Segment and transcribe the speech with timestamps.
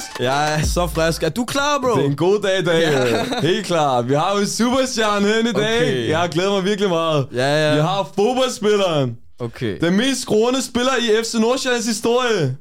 [0.00, 0.20] frisk?
[0.20, 1.22] Jeg er så frisk.
[1.22, 1.94] Er du klar, bro?
[1.96, 2.80] Det er en god dag i dag.
[2.80, 3.24] Ja.
[3.48, 4.02] Helt klar.
[4.02, 5.76] Vi har jo en superstjerne hen i dag.
[5.76, 6.08] Okay.
[6.08, 7.26] Jeg glæder mig virkelig meget.
[7.34, 7.74] Ja, ja.
[7.74, 9.16] Vi har fodboldspilleren.
[9.38, 9.78] Okay.
[9.80, 12.56] Den mest skruende spiller i FC Nordsjællands historie.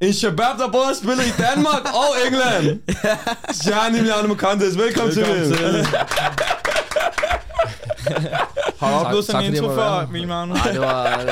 [0.00, 2.80] En shabab, der både har spillet i Danmark og England.
[3.64, 4.78] Gianni Milano Mokantes.
[4.78, 5.56] Velkommen, Velkommen til.
[5.56, 5.86] til.
[8.78, 10.00] Har du oplevet sådan en intro før.
[10.00, 10.54] Emil Magno?
[10.54, 11.28] Nej, det var, det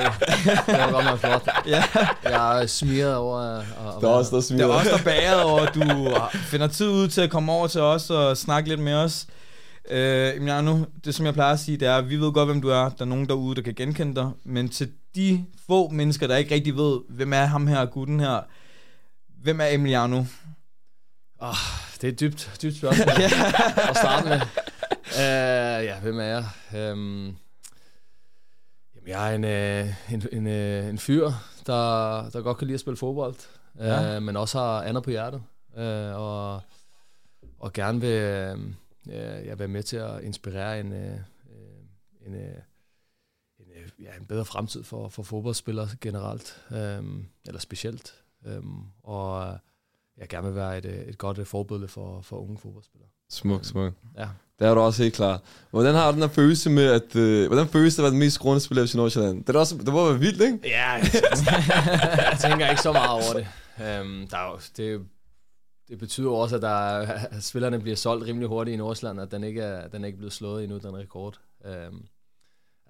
[0.66, 1.48] var godt nok flot.
[1.66, 1.82] Ja.
[2.24, 3.64] Jeg er smiret over at
[4.00, 4.64] Der er også der Det smider.
[4.66, 7.80] er også der bæret over, at du finder tid ud til at komme over til
[7.80, 9.26] os og snakke lidt med os.
[9.90, 12.62] Øh, Emiliano, det som jeg plejer at sige, det er, at vi ved godt, hvem
[12.62, 12.88] du er.
[12.88, 14.30] Der er nogen derude, der kan genkende dig.
[14.44, 18.40] Men til de få mennesker, der ikke rigtig ved, hvem er ham her, gutten her.
[19.42, 20.24] Hvem er Emiliano?
[21.40, 21.54] Oh,
[22.00, 23.08] det er et dybt, dybt spørgsmål
[23.90, 24.40] at starte med.
[25.14, 26.44] Uh, ja, hvem er jeg?
[26.92, 27.36] Um,
[28.94, 31.30] jamen, jeg er en, uh, en, en, uh, en fyr,
[31.66, 33.34] der, der godt kan lide at spille fodbold,
[33.74, 34.20] uh, Ja.
[34.20, 35.42] men også har andet på hjertet.
[35.76, 36.60] Uh, og,
[37.58, 38.52] og gerne vil
[39.06, 39.14] uh,
[39.46, 40.98] jeg være med til at inspirere en, uh,
[42.26, 42.40] en, uh,
[43.58, 46.62] en, uh, ja, en bedre fremtid for, for fodboldspillere generelt,
[46.98, 48.14] um, eller specielt.
[48.46, 49.58] Um, og
[50.16, 53.08] jeg gerne vil være et, et godt forbillede for, for unge fodboldspillere.
[53.30, 53.92] Smuk, smuk.
[54.16, 54.28] Ja.
[54.62, 55.40] Det er du også helt klar.
[55.70, 57.16] Hvordan har du den her følelse med, at...
[57.16, 59.40] Øh, hvordan føles det at være den mest skruende spiller i Nordsjælland?
[59.40, 60.58] Det, er da også, det må være vildt, ikke?
[60.64, 61.02] Ja, jeg,
[62.30, 63.46] jeg tænker ikke så meget over det.
[64.00, 65.00] Um, der er jo, det,
[65.88, 66.74] det betyder også, at, der
[67.36, 70.18] at spillerne bliver solgt rimelig hurtigt i Nordsjælland, at den ikke er, den er ikke
[70.18, 71.38] blevet slået endnu, den rekord.
[71.64, 72.02] Um,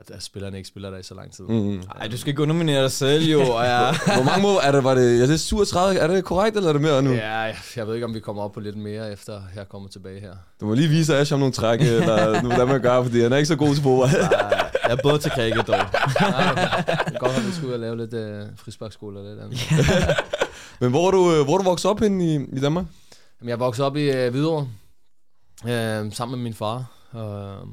[0.02, 1.44] at, at spillerne ikke spiller der i så lang tid.
[1.44, 1.82] Mm.
[2.00, 3.40] Ej, du skal ikke underminere dig selv, jo.
[3.58, 4.84] Og jeg, Hvor mange mål er det?
[4.84, 5.98] Var det, jeg det er 37?
[5.98, 7.12] Er det korrekt, eller er det mere nu?
[7.12, 9.88] Ja, jeg, jeg ved ikke, om vi kommer op på lidt mere, efter jeg kommer
[9.88, 10.32] tilbage her.
[10.60, 13.36] Du må lige vise Ash om nogle træk, eller hvordan man gør, fordi han er
[13.36, 14.10] ikke så god til fodbold.
[14.84, 15.76] jeg er både til cricket dog.
[16.20, 16.54] Nej,
[17.06, 19.58] det er godt, at vi skulle ud og lave lidt øh, frisparkskole og lidt andet.
[20.80, 22.84] Men hvor er du, øh, hvor er du vokset op henne i, i Danmark?
[23.40, 24.68] Jamen, jeg voksede op i øh, Hvidovre,
[25.64, 27.66] øh, sammen med min far, og øh,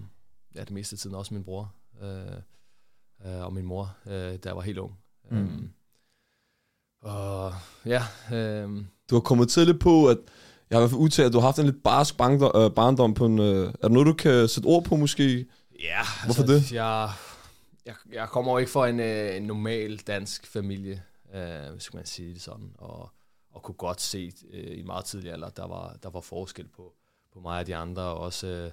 [0.56, 2.42] ja, det meste af tiden også min bror, øh,
[3.26, 4.98] øh, og min mor, øh, da jeg var helt ung.
[5.32, 5.38] Mm.
[5.38, 5.70] Um,
[7.02, 7.54] og
[7.86, 8.70] ja, øh,
[9.10, 10.18] Du har kommet tidligt på, at
[10.70, 12.72] jeg har i hvert fald udtalt, at du har haft en lidt barsk barndom, øh,
[12.72, 13.40] barndom på en...
[13.40, 15.46] Øh, er der noget, du kan sætte ord på måske?
[15.80, 16.72] ja, Hvorfor altså, det?
[16.72, 17.12] Jeg,
[17.86, 21.04] jeg, jeg kommer jo ikke fra en, øh, en normal dansk familie,
[21.36, 23.10] øh, hvis man sige det sådan, og,
[23.52, 26.94] og kunne godt se øh, i meget tidlig alder, der var, der var forskel på,
[27.34, 28.72] på mig og de andre, og også øh,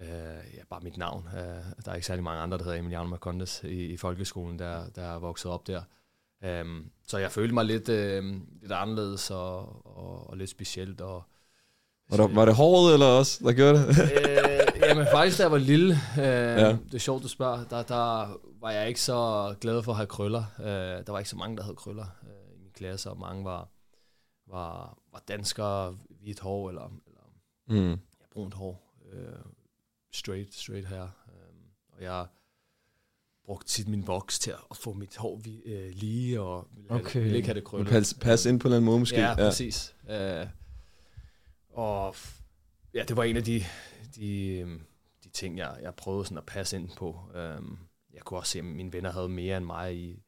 [0.00, 0.08] øh,
[0.56, 1.28] ja, bare mit navn.
[1.34, 4.88] Øh, der er ikke særlig mange andre, der hedder Emiliano Marcondes i, i folkeskolen, der,
[4.88, 5.82] der er vokset op der.
[6.62, 8.24] Um, så jeg følte mig lidt, øh,
[8.60, 11.00] lidt anderledes og, og, og lidt specielt.
[11.00, 11.22] Og,
[12.10, 13.88] Var, der, var det håret eller også, der gjorde det?
[13.88, 16.68] øh, jamen faktisk, da jeg var lille, øh, ja.
[16.68, 20.06] det er sjovt, du spørger, der, der var jeg ikke så glad for at have
[20.06, 20.44] krøller.
[20.60, 20.66] Øh,
[21.06, 23.68] der var ikke så mange, der havde krøller øh, i min klasse, og mange var,
[24.46, 27.20] var, var danskere, hvidt hår eller, eller
[27.68, 27.90] mm.
[27.90, 27.96] ja,
[28.32, 28.94] brunt hår.
[29.12, 29.18] Øh,
[30.12, 31.02] straight, straight her.
[31.02, 31.54] Øh,
[31.88, 32.26] og jeg
[33.44, 37.04] brugte tit min voks til at få mit hår vi, øh, lige, og ville, okay.
[37.04, 37.20] Okay.
[37.20, 37.88] ville ikke have det krøllet.
[37.88, 39.20] Pas, pas ind på en eller anden måde måske.
[39.20, 39.96] Ja, præcis.
[40.10, 40.46] Øh,
[41.70, 42.42] og f-
[42.94, 43.64] ja, det var en af de,
[44.16, 44.80] de, øhm,
[45.24, 47.20] de ting, jeg, jeg prøvede sådan at passe ind på.
[47.34, 47.78] Øhm,
[48.14, 50.22] jeg kunne også se, at mine venner havde mere end mig i,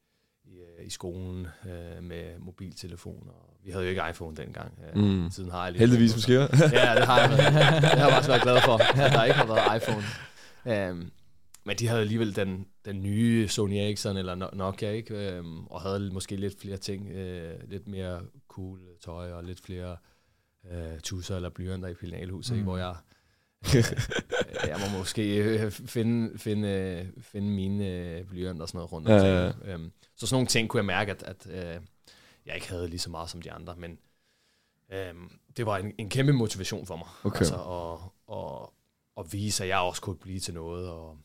[0.51, 3.31] i, øh, i skolen øh, med mobiltelefoner.
[3.63, 4.79] Vi havde jo ikke iPhone dengang.
[4.95, 5.29] Øh, Mm.
[5.31, 6.33] Siden har jeg lige Heldigvis måske.
[6.33, 6.47] Ja,
[6.95, 7.29] det har jeg.
[7.81, 10.03] Det har jeg faktisk været glad for, at der ikke har været iPhone.
[10.89, 11.11] Øhm,
[11.65, 15.31] men de havde alligevel den, den nye Sony Ericsson eller No- Nokia, ikke?
[15.31, 19.97] Øhm, og havde måske lidt flere ting, øh, lidt mere cool tøj og lidt flere
[20.71, 22.63] øh, tusser eller blyanter i Pilinalhuset, mm.
[22.63, 22.95] hvor jeg,
[23.75, 23.83] øh,
[24.67, 29.07] jeg må måske øh, finde, finde, øh, finde mine øh, blyanter og sådan noget rundt
[29.07, 29.33] omkring.
[29.33, 29.73] ja, ja.
[29.73, 31.47] Øhm, så sådan nogle ting kunne jeg mærke, at, at
[32.45, 33.97] jeg ikke havde lige så meget som de andre, men
[34.93, 37.07] øhm, det var en, en kæmpe motivation for mig.
[37.23, 37.39] Okay.
[37.39, 37.99] Altså at,
[38.37, 38.69] at,
[39.17, 40.89] at vise, at jeg også kunne blive til noget.
[40.89, 41.17] Og,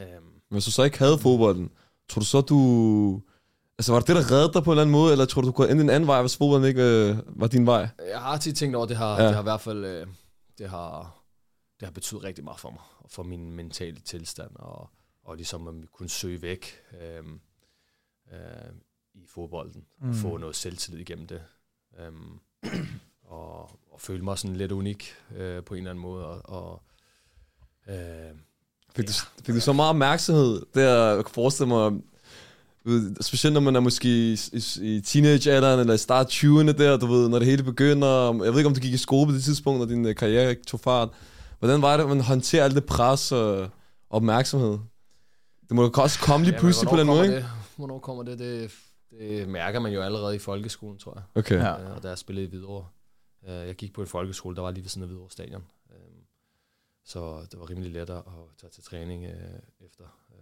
[0.00, 1.70] øhm, Hvis du så ikke havde fodbolden,
[2.08, 3.22] tror du så, du...
[3.78, 5.46] Altså, var det det, der reddede dig på en eller anden måde, eller tror du,
[5.46, 7.88] du kunne ende en anden vej, hvis fodbolden ikke øh, var din vej?
[8.10, 9.26] jeg har tit tænkt over, det har, ja.
[9.26, 10.06] det har i hvert fald øh,
[10.58, 11.19] det har,
[11.80, 14.90] det har betydet rigtig meget for mig, og for min mentale tilstand, og,
[15.22, 16.66] og ligesom at kunne søge væk
[17.00, 17.24] øh,
[18.32, 18.72] øh,
[19.14, 20.08] i, fodbolden, mm.
[20.08, 21.42] og få noget selvtillid igennem det.
[21.98, 22.40] Øhm,
[23.22, 23.60] og,
[23.92, 26.82] og føle mig sådan lidt unik øh, på en eller anden måde, og, og
[27.88, 28.36] øh,
[28.96, 29.12] Fik, du,
[29.44, 31.92] fik du så meget opmærksomhed der, jeg kan forestille mig,
[32.84, 34.62] ved, specielt når man er måske i, i,
[34.96, 38.58] i teenagealderen, eller i start 20'erne der, du ved, når det hele begynder, jeg ved
[38.58, 41.08] ikke, om du gik i skole på det tidspunkt, når din øh, karriere tog fart.
[41.60, 43.68] Hvordan var det, at man håndterer alt det pres og
[44.10, 44.78] opmærksomhed?
[45.68, 47.36] Det må jo også komme lige Ja, pludselig på den måde, ikke?
[47.36, 47.46] Det?
[47.76, 48.38] Hvornår kommer det?
[48.38, 48.70] det?
[49.18, 51.22] Det mærker man jo allerede i folkeskolen, tror jeg.
[51.34, 51.56] Okay.
[51.58, 51.80] Ja.
[51.82, 52.86] Øh, og da jeg spillede i Hvidovre.
[53.48, 55.62] Øh, Jeg gik på en folkeskole, der var lige ved siden af Hvidovre Stadion.
[55.90, 55.96] Øh,
[57.04, 58.22] Så det var rimelig let at
[58.60, 59.30] tage til træning øh,
[59.86, 60.04] efter.
[60.32, 60.36] Øh,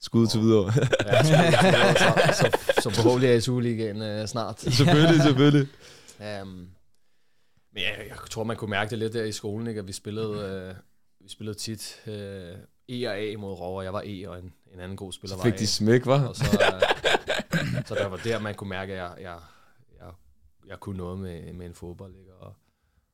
[0.00, 0.72] Skud til videre.
[1.06, 4.60] Ja, så, så, så forhåbentlig er SU-ligaen øh, snart.
[4.60, 5.68] selvfølgelig, selvfølgelig.
[6.42, 6.68] Um,
[7.72, 9.78] men jeg, jeg tror, man kunne mærke det lidt der i skolen, ikke?
[9.78, 10.74] at vi spillede, øh,
[11.20, 12.56] vi spillede tit øh,
[12.88, 13.82] E og A mod Rover.
[13.82, 15.56] Jeg var E, og en, en anden god spiller Så var fik A.
[15.56, 16.28] de smæk, var?
[16.28, 19.38] Og så, øh, så der var der, man kunne mærke, at jeg, jeg,
[19.98, 20.12] jeg,
[20.66, 22.34] jeg kunne noget med, med en fodbold, ikke?
[22.34, 22.54] Og,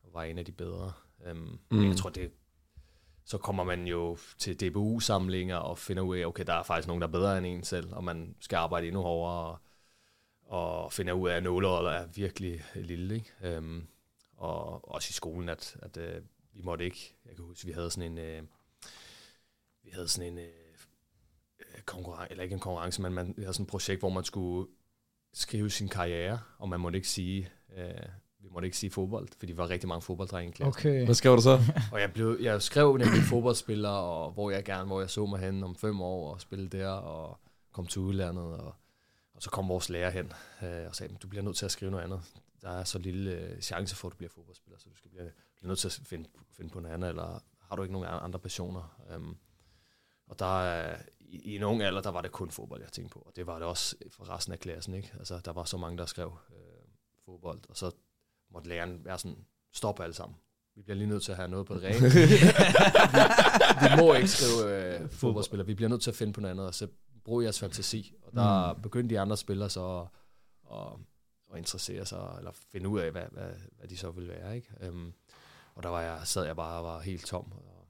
[0.02, 0.92] og var en af de bedre.
[1.30, 1.88] Um, mm.
[1.88, 2.30] Jeg tror, det,
[3.24, 7.00] så kommer man jo til DBU-samlinger og finder ud af, okay, der er faktisk nogen,
[7.00, 9.58] der er bedre end en selv, og man skal arbejde endnu hårdere,
[10.42, 13.14] og, og finder ud af, at nåleholdet er virkelig lille.
[13.14, 13.58] Ikke?
[13.58, 13.88] Um,
[14.38, 17.90] og også i skolen, at, at uh, vi måtte ikke, jeg kan huske, vi havde
[17.90, 18.48] sådan en, uh,
[19.84, 23.64] vi havde sådan en uh, konkurrence, eller ikke en konkurrence, men man vi havde sådan
[23.64, 24.68] et projekt, hvor man skulle
[25.32, 29.52] skrive sin karriere, og man måtte ikke sige, uh, vi måtte ikke sige fodbold, fordi
[29.52, 30.88] der var rigtig mange fodbolddrenge i klassen.
[30.88, 31.04] Okay.
[31.04, 31.58] Hvad skrev du så?
[31.92, 35.40] Og jeg, blev, jeg skrev nemlig fodboldspiller, og hvor jeg gerne, hvor jeg så mig
[35.40, 37.38] hen om fem år og spille der, og
[37.72, 38.74] kom til udlandet, og,
[39.34, 40.32] og så kom vores lærer hen
[40.62, 42.20] øh, og sagde, du bliver nødt til at skrive noget andet.
[42.62, 45.32] Der er så lille øh, chance for, at du bliver fodboldspiller, så du skal blive,
[45.56, 48.38] blive nødt til at finde, finde på noget andet, eller har du ikke nogen andre
[48.38, 49.00] passioner?
[49.16, 49.38] Um,
[50.26, 53.12] og der er, i, i en ung alder, der var det kun fodbold, jeg tænkte
[53.12, 55.12] på, og det var det også for resten af klassen, ikke?
[55.18, 56.56] Altså, der var så mange, der skrev øh,
[57.24, 57.90] fodbold, og så
[58.50, 60.36] måtte læreren være sådan, stop alle sammen.
[60.74, 61.98] Vi bliver lige nødt til at have noget på det rene.
[62.14, 62.28] vi,
[63.88, 65.64] vi må ikke skrive øh, fodboldspiller.
[65.64, 66.88] Vi bliver nødt til at finde på noget andet, og så
[67.24, 68.14] bruge jeres fantasi.
[68.22, 68.82] Og der mm.
[68.82, 70.06] begyndte de andre spillere så
[70.72, 70.92] at,
[71.52, 74.56] at interessere sig, eller finde ud af, hvad, hvad, hvad de så ville være.
[74.56, 74.68] Ikke?
[74.88, 75.12] Um,
[75.74, 77.52] og der var jeg, sad jeg bare og var helt tom.
[77.52, 77.86] Og,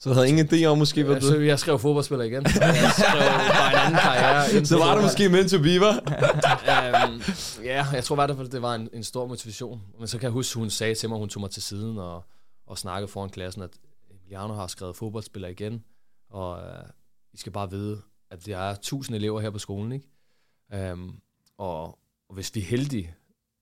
[0.00, 1.26] Så du havde ingen idé om måske, hvad ja, du...
[1.26, 2.42] så jeg skrev fodboldspiller igen.
[2.60, 4.64] Jeg skrev bare en anden karriere.
[4.72, 5.96] Så var det måske meant to be, var?
[7.08, 7.22] um,
[7.70, 9.82] ja, jeg tror fald, det var en, en stor motivation.
[9.98, 12.24] Men så kan jeg huske, hun sagde til mig, hun tog mig til siden og,
[12.66, 13.70] og snakkede foran klassen, at
[14.10, 15.84] Emiliano har skrevet fodboldspiller igen,
[16.30, 16.88] og uh,
[17.32, 20.92] I skal bare vide, at der er tusind elever her på skolen, ikke?
[20.92, 21.20] Um,
[21.58, 21.98] og,
[22.28, 23.14] og hvis vi er heldige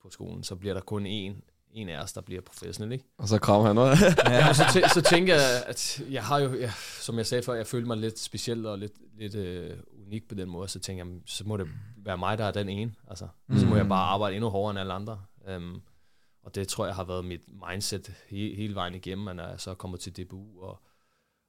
[0.02, 3.04] på skolen, så bliver der kun en, en af os, der bliver professionel, ikke?
[3.18, 4.04] Og så kram han også.
[4.26, 6.70] Ja, så, tæ- så tænker jeg, at jeg har jo, ja,
[7.00, 10.34] som jeg sagde før, jeg følte mig lidt speciel og lidt, lidt øh, unik på
[10.34, 12.94] den måde, så tænker jeg, så må det være mig, der er den ene.
[13.08, 13.58] Altså, mm.
[13.58, 15.24] Så må jeg bare arbejde endnu hårdere end alle andre.
[15.56, 15.82] Um,
[16.42, 17.40] og det tror jeg har været mit
[17.70, 20.82] mindset he- hele vejen igennem, at når jeg så er kommet til DBU og,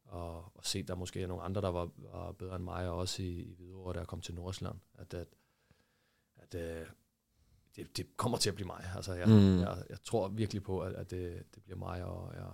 [0.05, 2.95] og, og set, der måske er nogle andre, der var, var bedre end mig, og
[2.97, 5.27] også i, i Hvidovre, da jeg kom til Nordsjælland, at, at,
[6.37, 6.85] at øh,
[7.77, 8.83] det, det kommer til at blive mig.
[8.95, 9.59] Altså, jeg, Mm.
[9.59, 12.45] jeg, jeg tror virkelig på, at, at det, det bliver mig, og jeg,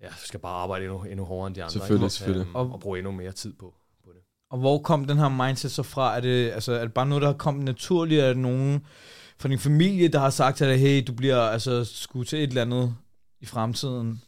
[0.00, 1.72] jeg skal bare arbejde endnu, endnu hårdere end de andre.
[1.72, 2.14] Selvfølgelig, ikke?
[2.14, 2.46] selvfølgelig.
[2.56, 3.74] Øhm, og bruge endnu mere tid på,
[4.04, 4.20] på det.
[4.50, 6.16] Og hvor kom den her mindset så fra?
[6.16, 8.22] Er det, altså, er det bare noget, der har kommet naturligt?
[8.22, 8.86] Er det nogen
[9.38, 12.48] fra din familie, der har sagt til dig, hey, du bliver altså skudt til et
[12.48, 12.96] eller andet
[13.40, 14.22] i fremtiden?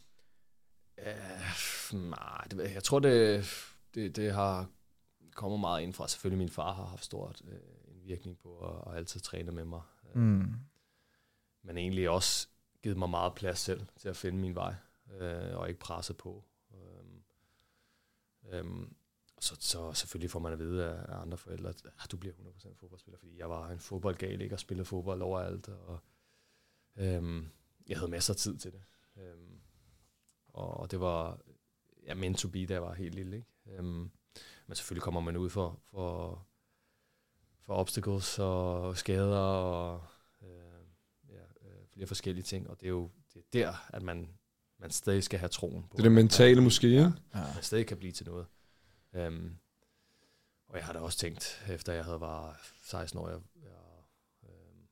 [0.97, 2.73] Uh, nej, det, jeg.
[2.73, 3.45] jeg tror, det,
[3.95, 4.67] det, det har
[5.35, 6.07] kommet meget ind fra.
[6.07, 7.53] Selvfølgelig min far har haft stort øh,
[7.87, 9.81] en virkning på at, at altid træne med mig.
[10.15, 10.53] Mm.
[11.61, 12.47] Men egentlig også
[12.83, 14.75] givet mig meget plads selv til at finde min vej,
[15.19, 16.43] øh, og ikke presse på.
[16.73, 17.23] Øhm,
[18.51, 18.95] øhm,
[19.39, 22.33] så, så selvfølgelig får man at vide af, af andre forældre, at ah, du bliver
[22.33, 24.55] 100% fodboldspiller, fordi jeg var en fodboldgal, ikke?
[24.55, 25.99] Og spillede fodbold overalt, og
[26.95, 27.47] øhm,
[27.87, 28.83] jeg havde masser af tid til det.
[29.17, 29.61] Øhm,
[30.47, 31.39] og det var
[32.05, 33.49] ja, meant to be, da jeg var helt lille, ikke?
[33.65, 34.11] Øhm,
[34.67, 36.47] men selvfølgelig kommer man ud for, for,
[37.69, 40.01] for obstacles og skader og
[40.41, 40.49] øh,
[41.29, 44.29] ja, øh, flere forskellige ting, og det er jo det er der, at man,
[44.79, 45.89] man stadig skal have troen på.
[45.91, 46.99] Det er det mentale at- måske, ikke?
[47.35, 48.45] Ja, man stadig kan blive til noget.
[49.27, 49.55] Um,
[50.69, 53.71] og jeg har da også tænkt, efter jeg havde var 16 år, jeg, jeg,
[54.43, 54.87] øhm,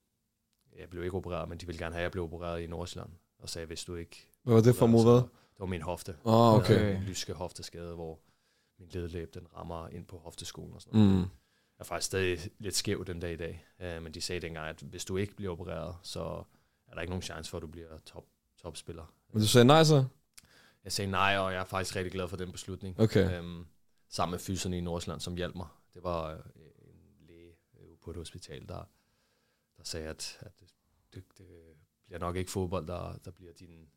[0.79, 3.09] jeg blev ikke opereret, men de ville gerne have, at jeg blev opereret i Nordsjælland,
[3.39, 4.27] og sagde, hvis du ikke...
[4.43, 5.13] Hvad var det for mod hvad?
[5.15, 6.17] Det var min hofte.
[6.25, 6.77] Åh, oh, Jeg okay.
[6.79, 8.19] havde en lyske hofteskade, hvor
[8.79, 11.15] min ledlæb, den rammer ind på hofteskolen og sådan noget.
[11.19, 11.25] Mm.
[11.79, 13.65] Jeg er faktisk stadig lidt skæv den dag i dag.
[13.79, 16.43] Uh, men de sagde dengang, at hvis du ikke bliver opereret, så
[16.87, 18.25] er der ikke nogen chance for, at du bliver top,
[18.57, 19.13] topspiller.
[19.31, 20.05] Men du sagde nej så?
[20.83, 22.99] Jeg sagde nej, og jeg er faktisk rigtig glad for den beslutning.
[22.99, 23.37] Okay.
[23.37, 23.65] Øhm,
[24.09, 25.67] sammen med fyserne i Nordsjælland, som hjalp mig.
[25.93, 26.37] Det var øh,
[26.81, 27.55] en læge,
[28.01, 28.89] på et hospital, der,
[29.77, 30.69] der sagde, at, at det,
[31.13, 31.47] det, det
[32.05, 33.89] bliver nok ikke fodbold, der, der bliver din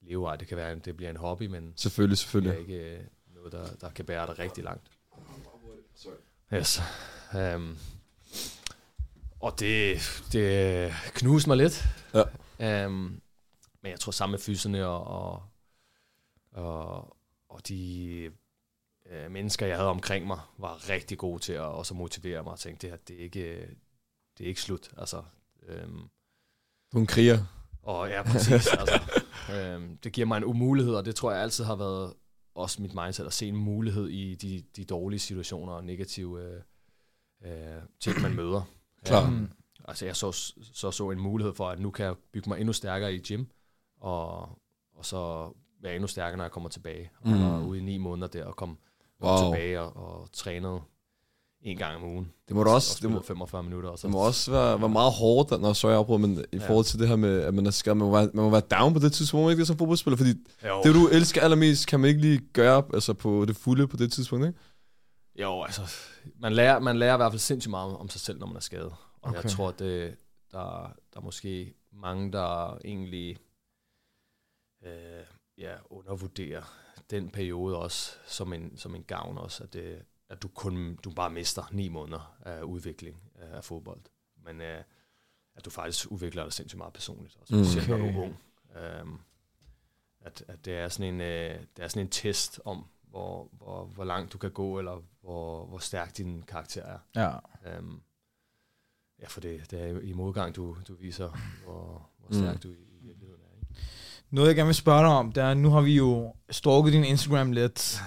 [0.00, 0.36] levevej.
[0.36, 2.54] Det kan være, at det bliver en hobby, men Selvfølgelig, det selvfølgelig.
[2.54, 4.90] er ikke øh, noget, der, der kan bære dig rigtig langt.
[6.54, 6.82] Yes.
[7.34, 7.78] Um,
[9.40, 9.98] og det,
[10.32, 11.84] det knuste mig lidt.
[12.58, 12.86] Ja.
[12.86, 13.20] Um,
[13.82, 15.42] men jeg tror sammen med fyserne og, og,
[16.52, 17.16] og,
[17.48, 18.30] og de
[19.10, 22.58] øh, mennesker, jeg havde omkring mig, var rigtig gode til at også motivere mig og
[22.58, 23.60] tænke, det her, det er ikke,
[24.38, 24.90] det er ikke slut.
[24.98, 25.22] Altså,
[25.68, 26.08] øhm,
[26.92, 27.38] Du er en kriger.
[27.82, 28.66] og ja, præcis.
[28.66, 29.00] altså,
[29.54, 32.14] øhm, det giver mig en umulighed, og det tror jeg altid har været
[32.58, 36.60] også mit mindset, at se en mulighed i de, de dårlige situationer og negative øh,
[37.44, 38.62] øh, ting, man møder.
[39.04, 39.26] Klar.
[39.26, 39.50] Øhm,
[39.84, 40.32] altså jeg så,
[40.72, 43.44] så så en mulighed for, at nu kan jeg bygge mig endnu stærkere i gym,
[44.00, 44.40] og,
[44.94, 47.10] og så være endnu stærkere, når jeg kommer tilbage.
[47.20, 47.66] Og Mm.
[47.66, 48.78] ude i ni måneder der, og kom,
[49.20, 49.52] kom Wow.
[49.52, 50.80] tilbage og, og trænede
[51.62, 52.32] en gang om ugen.
[52.48, 53.90] Det må da også, og det må, spillede 45 minutter.
[53.90, 56.56] Og så, det må også være, være meget hårdt, når så jeg afbryder, men i
[56.56, 56.68] Ja.
[56.68, 58.60] forhold til det her med, at man er skadet, man må være, man må være
[58.60, 60.30] down på det tidspunkt, man ikke det som fodboldspiller, fordi
[60.66, 63.96] jo, det, du elsker allermest, kan man ikke lige gøre altså på det fulde på
[63.96, 64.58] det tidspunkt, ikke?
[65.42, 65.82] jo, altså,
[66.40, 68.60] man lærer, man lærer i hvert fald sindssygt meget om sig selv, når man er
[68.60, 68.92] skadet.
[69.22, 69.42] Og Okay.
[69.42, 70.16] jeg tror, at det,
[70.52, 73.36] der, der er måske mange, der egentlig
[74.86, 75.24] øh,
[75.58, 76.62] ja, undervurderer
[77.10, 79.98] den periode også som en, som en gavn også, at, det,
[80.30, 84.00] at du kun du bare mister ni måneder af udvikling øh, af fodbold.
[84.44, 84.82] Men øh,
[85.56, 87.64] at du faktisk udvikler dig sindssygt meget personligt, og Mm.
[87.64, 88.02] specielt okay.
[88.02, 88.18] når du Okay.
[88.18, 89.06] er ung.
[89.06, 89.18] Øhm,
[90.20, 93.84] at, at det er sådan en øh, det er sådan en test om hvor, hvor,
[93.84, 96.98] hvor langt du kan gå eller hvor, hvor stærk din karakter er.
[97.16, 97.36] Ja.
[97.76, 98.00] Øhm,
[99.20, 101.28] ja, for det, det er i modgang du, du viser
[101.64, 102.34] hvor, hvor Mm.
[102.34, 103.56] stærk du i, i virkeligheden er.
[103.58, 103.80] Ikke?
[104.30, 107.04] Noget, jeg gerne vil spørge dig om, det er, nu har vi jo stalket din
[107.04, 108.00] Instagram lidt.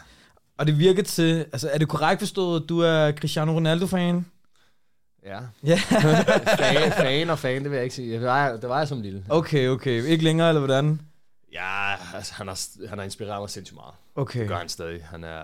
[0.62, 4.25] Og det virker til, altså er det korrekt forstået, at du er Cristiano Ronaldo-fan?
[5.25, 5.39] Ja.
[5.63, 5.75] Ja.
[6.62, 8.13] fan, fan og fan, det vil jeg ikke sige.
[8.13, 9.25] Det var, det var jeg som lille.
[9.30, 10.03] Okay, okay.
[10.03, 11.01] Ikke længere, eller hvordan?
[11.53, 13.94] Ja, altså, han har, han har inspireret mig sindssygt meget.
[14.15, 14.39] Okay.
[14.39, 15.03] Det gør han stadig.
[15.06, 15.44] Han er,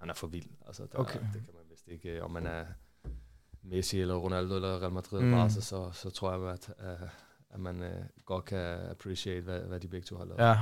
[0.00, 0.44] han er for vild.
[0.66, 1.18] Altså, der, Okay.
[1.18, 2.08] Det kan man vist ikke.
[2.08, 2.62] øh, Om man er
[3.64, 5.30] Messi eller Ronaldo eller Real Madrid Mm.
[5.32, 7.08] Barca, så, så tror jeg, at, øh,
[7.54, 10.40] at man uh, godt kan appreciate, hvad, hvad de begge to har lavet.
[10.40, 10.56] Ja.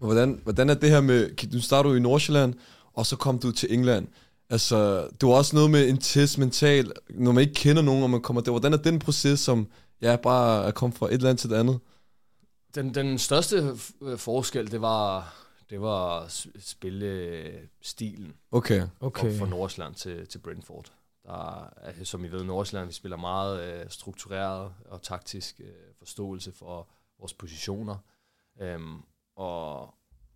[0.00, 2.54] Og Hvordan, hvordan er det her med, du startede jo i Nordsjælland,
[2.96, 4.08] og så kom du til England.
[4.50, 8.10] Altså, det var også noget med en test mental, når man ikke kender nogen, og
[8.10, 8.50] man kommer der.
[8.50, 9.68] Hvordan er den proces, som
[10.02, 11.80] ja, bare er kommet fra et land til det andet?
[12.74, 15.34] Den, den største øh, forskel, det var,
[15.70, 16.26] det var
[16.58, 18.82] spillestilen Okay.
[19.00, 19.38] Okay.
[19.38, 20.92] fra, Nordsjælland til, til Brentford.
[21.24, 26.52] Der er, som I ved, Nordsjælland, vi spiller meget øh, struktureret og taktisk øh, forståelse
[26.52, 26.88] for
[27.18, 27.96] vores positioner.
[28.60, 29.02] Øhm,
[29.36, 29.94] og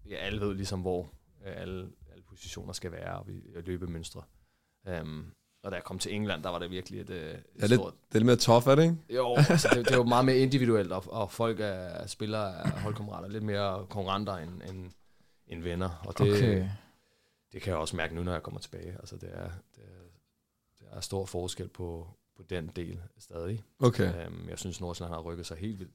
[0.09, 1.11] ja, alle ved ligesom, hvor
[1.47, 1.89] øh, alle
[2.31, 3.27] positioner skal være, og
[3.65, 4.23] løbemønstre.
[4.89, 5.25] Øhm,
[5.63, 7.81] og da jeg kom til England, der var det virkelig et, øh, et Ja, lidt,
[7.81, 7.95] stort...
[8.09, 8.97] det er lidt mere tough, er det ikke?
[9.11, 12.81] Jo, altså, det, det er jo meget mere individuelt, og, og folk er spillere er
[12.81, 14.91] holdkammerater, lidt mere konkurrenter end, end,
[15.47, 16.03] end venner.
[16.07, 16.69] Og det, Okay.
[17.53, 18.93] det kan jeg også mærke nu, når jeg kommer tilbage.
[18.93, 20.03] Altså, det er, det er,
[20.79, 23.63] det er stor forskel på, på den del stadig.
[23.79, 24.27] Okay.
[24.27, 25.95] Øhm, jeg synes, Nordsjælland har rykket sig helt vildt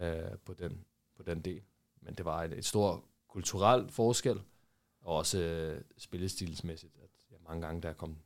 [0.00, 0.84] øh, på, den,
[1.16, 1.62] på den del.
[2.02, 4.40] Men det var et, et stort kulturelt forskel,
[5.02, 6.92] og også øh, spillestilsmæssigt.
[7.02, 8.16] At jeg mange gange, jeg kom,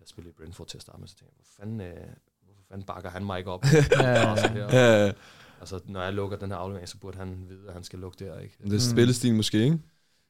[0.00, 2.62] jeg spillede i Brentford til at starte med, så tænkte jeg, hvor fanden, øh, hvorfor
[2.68, 3.64] fanden bakker han mig ikke op?
[4.00, 4.30] Ja.
[4.30, 4.78] Og så der.
[4.78, 5.12] Ja, ja.
[5.60, 8.24] Altså, når jeg lukker den her aflevering, så burde han vide, at han skal lukke
[8.24, 8.56] der, ikke?
[8.64, 9.78] det er spillestil måske, ikke?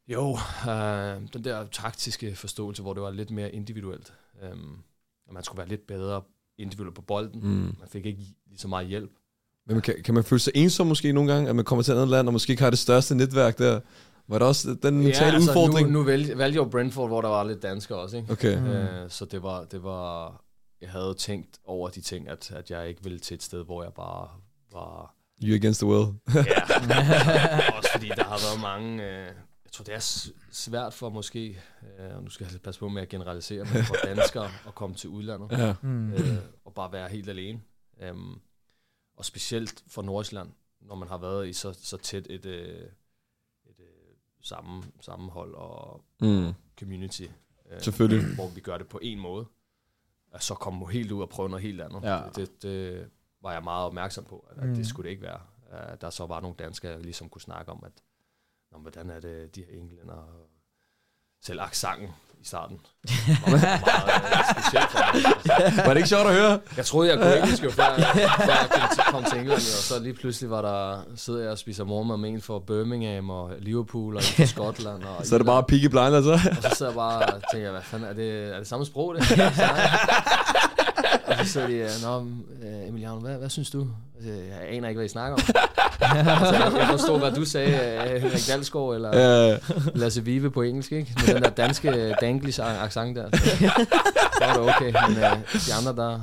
[0.09, 4.15] Jo, øh, den der taktiske forståelse, hvor det var lidt mere individuelt.
[4.43, 4.77] Øhm,
[5.27, 6.23] og man skulle være lidt bedre
[6.59, 7.41] individuelt på bolden.
[7.41, 7.77] Mm.
[7.79, 9.11] Man fik ikke lige så meget hjælp.
[9.67, 11.97] Men kan, kan man føle sig ensom måske nogle gange, at man kommer til et
[11.97, 13.81] andet land, og måske ikke har det største netværk der?
[14.29, 15.91] Var der også den mentale altså, udfordring?
[15.91, 18.33] Nu, nu valgte, valgte jeg jo Brentford, hvor der var lidt danskere også, ikke?
[18.33, 18.59] Okay.
[18.59, 18.67] Mm.
[18.67, 20.41] Øh, så det var, det var...
[20.81, 23.83] Jeg havde tænkt over de ting, at, at jeg ikke ville til et sted, hvor
[23.83, 24.29] jeg bare
[24.73, 25.15] var...
[25.43, 26.15] You against the world.
[26.35, 26.41] Ja,
[27.79, 29.05] også fordi der har været mange...
[29.05, 29.25] Øh,
[29.65, 31.61] jeg tror, det er svært for måske,
[31.99, 34.97] øh, og nu skal jeg passe på med at generalisere, men for danskere at komme
[34.97, 35.59] til udlandet.
[35.59, 35.75] ja.
[35.83, 36.13] Mm.
[36.13, 37.61] øh, og bare være helt alene.
[38.11, 38.41] Um,
[39.17, 40.49] og specielt for Nordsjælland,
[40.81, 42.91] når man har været i så, så tæt et, øh, et
[44.49, 46.53] sammen, sammenhold og Mm.
[46.79, 47.23] community,
[47.71, 48.35] øh, Selvfølgelig.
[48.35, 49.47] hvor vi gør det på en måde,
[50.33, 52.03] at så komme helt ud og prøve noget helt andet.
[52.03, 52.21] Ja.
[52.27, 53.11] Det, det, det
[53.43, 54.75] var jeg meget opmærksom på, at, at Mm.
[54.75, 55.41] det skulle det ikke være.
[55.71, 57.93] At der så var nogle danskere, jeg ligesom kunne snakke om, at
[58.73, 60.49] Nå, hvordan er det, de her englænder, og
[61.47, 62.09] selv accenten
[62.41, 66.61] i starten, var meget, meget for Var det ikke sjovt at høre?
[66.77, 67.85] jeg troede, jeg kunne engelsk jo, før,
[68.49, 71.51] før jeg kom til, kom til England, og så lige pludselig var der, sidder jeg
[71.51, 75.03] og spiser morgenmad med en for Birmingham og Liverpool og fra Skotland.
[75.03, 76.33] Og Så er det bare Peaky Blinders, så?
[76.33, 79.15] Og så sidder jeg bare og tænker, hvad fanden, er det, er det samme sprog,
[79.15, 79.21] det?
[81.27, 82.27] og så sidder de, Nå,
[82.69, 83.89] øh, Emiliano, hvad, hvad synes du?
[84.25, 85.68] Jeg aner ikke, hvad I snakker om.
[86.03, 89.59] altså, jeg, forstod, hvad du sagde, øh, Henrik Dalsgaard eller Ja,
[89.95, 91.15] Lasse Vive på engelsk, ikke?
[91.27, 93.31] Med den der danske danglish accent der.
[93.37, 96.21] Så var det okay, men øh, de andre der...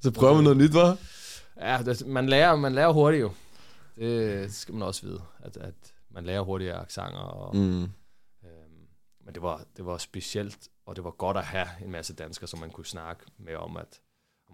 [0.00, 0.96] så prøver man noget nyt, var?
[1.60, 3.30] Ja, det, man, lærer, man lærer hurtigt jo.
[3.98, 5.74] Det skal man også vide, at, at
[6.10, 7.18] man lærer hurtigt accenter.
[7.18, 7.82] Og, mm.
[7.82, 7.90] Øhm,
[9.24, 12.48] men det var, det var specielt, og det var godt at have en masse danskere,
[12.48, 14.00] som man kunne snakke med om, at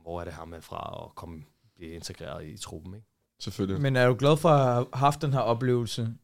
[0.03, 1.43] hvor er det her med fra, og komme,
[1.77, 3.07] blive integreret i truppen, ikke?
[3.43, 3.83] Selvfølgelig.
[3.83, 6.15] Men er du glad for at have haft den her oplevelse?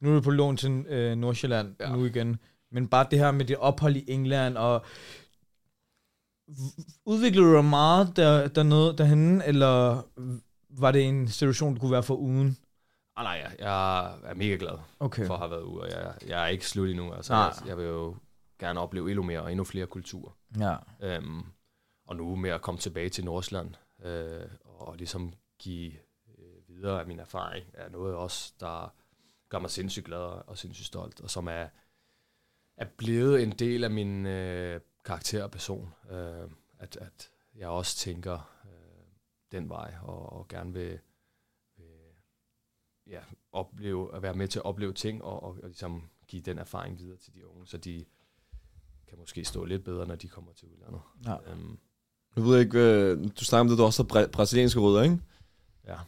[0.00, 1.92] Nu er du på lån til øh, Nordsjælland ja.
[1.96, 2.36] Nu igen.
[2.70, 4.84] Men bare det her med det ophold i England, og
[7.06, 10.02] udviklede du dig meget der, dernede, derhenne, eller
[10.70, 12.56] var det en situation, du kunne være for uden?
[13.16, 15.26] Ah, nej, jeg, jeg er mega glad Okay.
[15.26, 17.12] for at have været ude, og jeg, jeg er ikke slut endnu.
[17.12, 17.42] Altså, Nej.
[17.42, 18.16] jeg, jeg vil jo
[18.58, 20.30] gerne opleve endnu mere og endnu flere kulturer.
[20.60, 20.76] Ja.
[21.02, 21.42] Øhm,
[22.06, 25.92] og nu med at komme tilbage til Nordsjælland øh, og ligesom give
[26.76, 28.94] videre af min erfaring, er noget også, der
[29.48, 31.68] gør mig sindssygt glad og sindssygt stolt, og som er,
[32.76, 35.94] er blevet en del af min øh, karakter og person.
[36.10, 39.06] Øh, at, at jeg også tænker øh,
[39.52, 40.98] den vej, og, og gerne vil,
[41.76, 41.86] vil
[43.06, 43.20] ja,
[43.52, 46.98] opleve, at være med til at opleve ting, og, og, og ligesom give den erfaring
[46.98, 48.04] videre til de unge, så de
[49.08, 51.00] kan måske stå lidt bedre, når de kommer til udlandet.
[51.24, 51.50] Ja.
[51.50, 51.78] Øhm,
[52.36, 55.18] Jeg ved ikke, øh, du snakker om det, du også har bra- brasilianske rødder, ikke?
[55.86, 55.98] ja.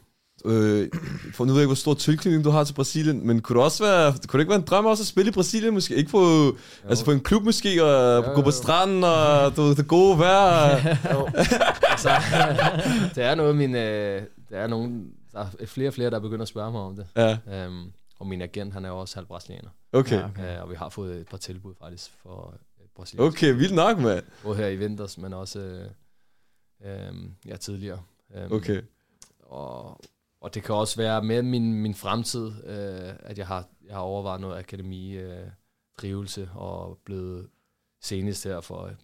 [0.45, 0.88] Øh,
[1.35, 3.64] for nu ved jeg ikke, hvor stor tilknytning du har til Brasilien, men kunne det
[3.64, 5.95] også være, kunne det ikke være en drøm også at spille i Brasilien, måske?
[5.95, 6.57] Ikke på, jo.
[6.88, 10.76] altså på en klub måske, og Jo, gå på stranden, og du det gode vejr.
[11.14, 11.28] Jo,
[11.83, 12.11] altså,
[13.14, 16.42] det er noget, min, øh, der er nogen, der er flere og flere, der begynder
[16.42, 17.07] at spørge mig om det.
[17.16, 19.68] ja, Øhm, og min agent, han er jo også halv brasilianer.
[19.92, 20.16] okay.
[20.16, 20.28] Ja.
[20.38, 20.57] Ja.
[20.57, 23.26] Øh, og vi har fået et par tilbud faktisk for øh, Brasilien.
[23.28, 24.25] Okay, vildt nok, mand.
[24.42, 25.87] Både her i vinters, men også øh,
[26.87, 27.12] øh,
[27.46, 27.98] ja, tidligere.
[28.37, 28.81] Øhm, Okay.
[29.42, 30.01] Og,
[30.40, 34.01] og det kan også være med min, min fremtid, øh, at jeg har, jeg har
[34.03, 35.46] overvejet noget akademi øh,
[36.01, 37.48] drivelse og blevet
[38.03, 38.96] senest her for et,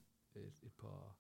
[0.63, 1.17] et par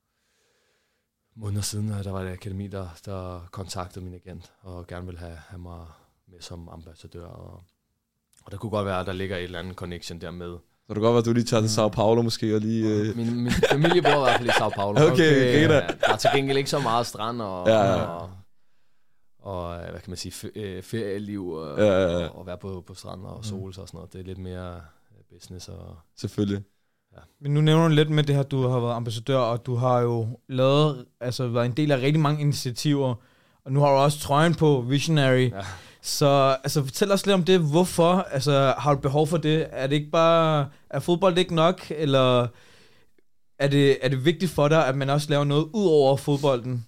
[1.37, 5.20] måneder siden, at der var et akademi, der, der kontaktede min agent og gerne ville
[5.20, 5.87] have, have mig
[6.29, 7.27] med som ambassadør.
[7.27, 7.62] Og,
[8.44, 10.57] og der kunne godt være, at der ligger et eller andet connection dermed.
[10.87, 12.88] Så det kan godt være, at du lige tager til Sao Paulo måske, og lige...
[12.88, 15.00] Øh, Min, min familie bor i hvert fald i Sao Paulo.
[15.12, 15.74] Okay, okay, da.
[15.74, 18.05] Ja, der er til gengæld ikke så meget strand og, Ja, ja.
[18.05, 18.31] og,
[19.44, 22.26] og hvad kan man sige, fe- øh, ferieliv og, Ja, ja, ja.
[22.28, 24.12] og, og være på, på stranden og sole sig og sådan noget.
[24.12, 25.68] Det er lidt mere øh, business.
[25.68, 26.62] Og, selvfølgelig.
[27.40, 30.00] Men nu nævner du lidt med det her, du har været ambassadør, og du har
[30.00, 33.14] jo lavet, altså været en del af rigtig mange initiativer,
[33.64, 35.50] og nu har du også trøjen på, Visionary.
[35.50, 35.61] Ja.
[36.02, 37.61] Så altså, fortæl os lidt om det.
[37.61, 38.12] Hvorfor?
[38.14, 39.66] Altså, har du behov for det?
[39.70, 42.46] Er det ikke bare, er fodbold ikke nok, eller
[43.59, 46.87] er det, er det vigtigt for dig, at man også laver noget ud over fodbolden?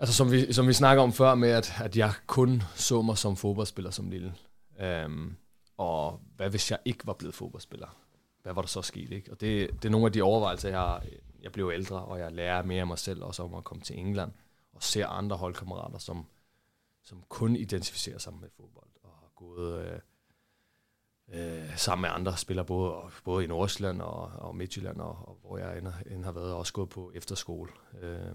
[0.00, 3.18] Altså som vi, som vi snakker om før med, at, at jeg kun så mig
[3.18, 4.34] som fodboldspiller som lille.
[4.80, 5.36] Øhm,
[5.76, 7.96] og hvad hvis jeg ikke var blevet fodboldspiller?
[8.42, 9.10] Hvad var der så sket?
[9.12, 9.32] Ikke?
[9.32, 11.04] Og det, det er nogle af de overvejelser, jeg har.
[11.42, 13.98] Jeg blev ældre, og jeg lærer mere af mig selv, også om at komme til
[13.98, 14.32] England,
[14.72, 16.26] og ser andre holdkammerater, som,
[17.02, 22.66] som kun identificerer sig med fodbold, og har gået øh, øh, sammen med andre spillere,
[22.66, 26.32] både, både i Nordsjælland og, og Midtjylland, og, og hvor jeg end, har- end har
[26.32, 27.70] været, og også gået på efterskole.
[28.02, 28.34] Øh,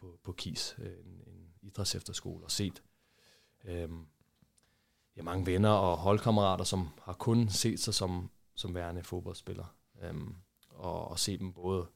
[0.00, 2.82] på, på KIS, øh, en, en idrætsefterskole, og set
[3.64, 4.06] øhm,
[5.16, 9.74] ja, mange venner og holdkammerater, som har kun set sig som, som værende fodboldspiller.
[10.02, 10.34] Øhm,
[10.68, 11.86] og, og se dem både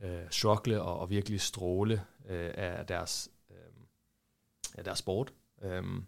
[0.00, 3.56] øh, struggle og, og virkelig stråle øh, af deres, øh,
[4.74, 5.32] af deres sport.
[5.62, 6.06] Øhm,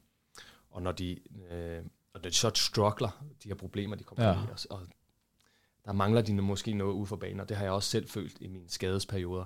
[0.71, 1.19] og når de,
[1.51, 4.35] øh, når de så struggler, de her problemer, de kommer ja.
[4.35, 4.87] i, og, og
[5.85, 8.39] der mangler de måske noget ude for banen, og det har jeg også selv følt
[8.41, 9.45] i mine skadesperioder,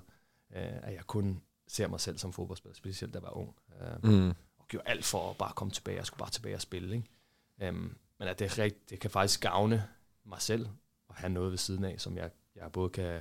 [0.51, 3.55] øh, at jeg kun ser mig selv som fodboldspiller, specielt da jeg var ung.
[3.81, 4.29] Øh, Mm.
[4.59, 5.97] og gjorde alt for at bare komme tilbage.
[5.97, 6.97] Jeg skulle bare tilbage og spille.
[6.97, 7.69] Ikke?
[7.71, 9.89] Um, men at det, rigt, det kan faktisk gavne
[10.25, 10.69] mig selv
[11.11, 13.21] at have noget ved siden af, som jeg, jeg både kan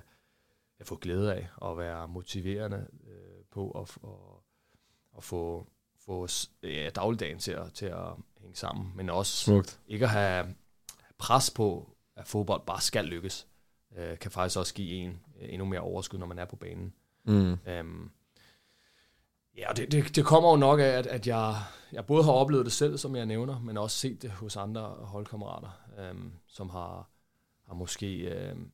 [0.80, 4.44] jeg få glæde af og være motiverende øh, på at, og,
[5.12, 5.68] og få,
[6.06, 6.28] få
[6.64, 8.92] ja, dagligdagen til at, til at hænge sammen.
[8.96, 9.80] Men også Smukt.
[9.88, 10.56] ikke at have
[11.18, 13.48] pres på, at fodbold bare skal lykkes,
[13.96, 16.94] øh, kan faktisk også give en øh, endnu mere overskud, når man er på banen.
[17.24, 17.58] Mm.
[17.68, 18.12] Øhm,
[19.58, 21.56] ja, og det, det, det kommer jo nok af, at, at jeg,
[21.92, 24.82] jeg både har oplevet det selv, som jeg nævner, men også set det hos andre
[24.84, 27.10] holdkammerater, øhm, som har,
[27.68, 28.72] har måske øhm,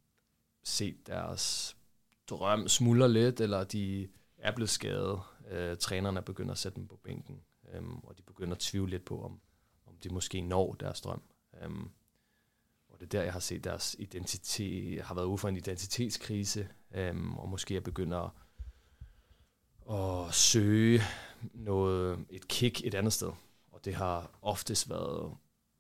[0.64, 1.78] set deres
[2.30, 5.20] drøm smuldre lidt, eller de er blevet skadet.
[5.52, 7.42] Øh, trænerne begynder at sætte dem på bænken,
[7.74, 9.40] øhm, og de begynder at tvivle lidt på, om,
[9.86, 11.22] om de måske når deres drøm.
[11.62, 11.90] Øhm,
[12.90, 16.68] og det er der, jeg har set deres identitet, har været ude for en identitetskrise,
[16.92, 18.32] øhm, og måske er begynder at,
[19.92, 21.02] at søge
[21.54, 23.32] noget, et kick et andet sted.
[23.72, 25.34] Og det har oftest været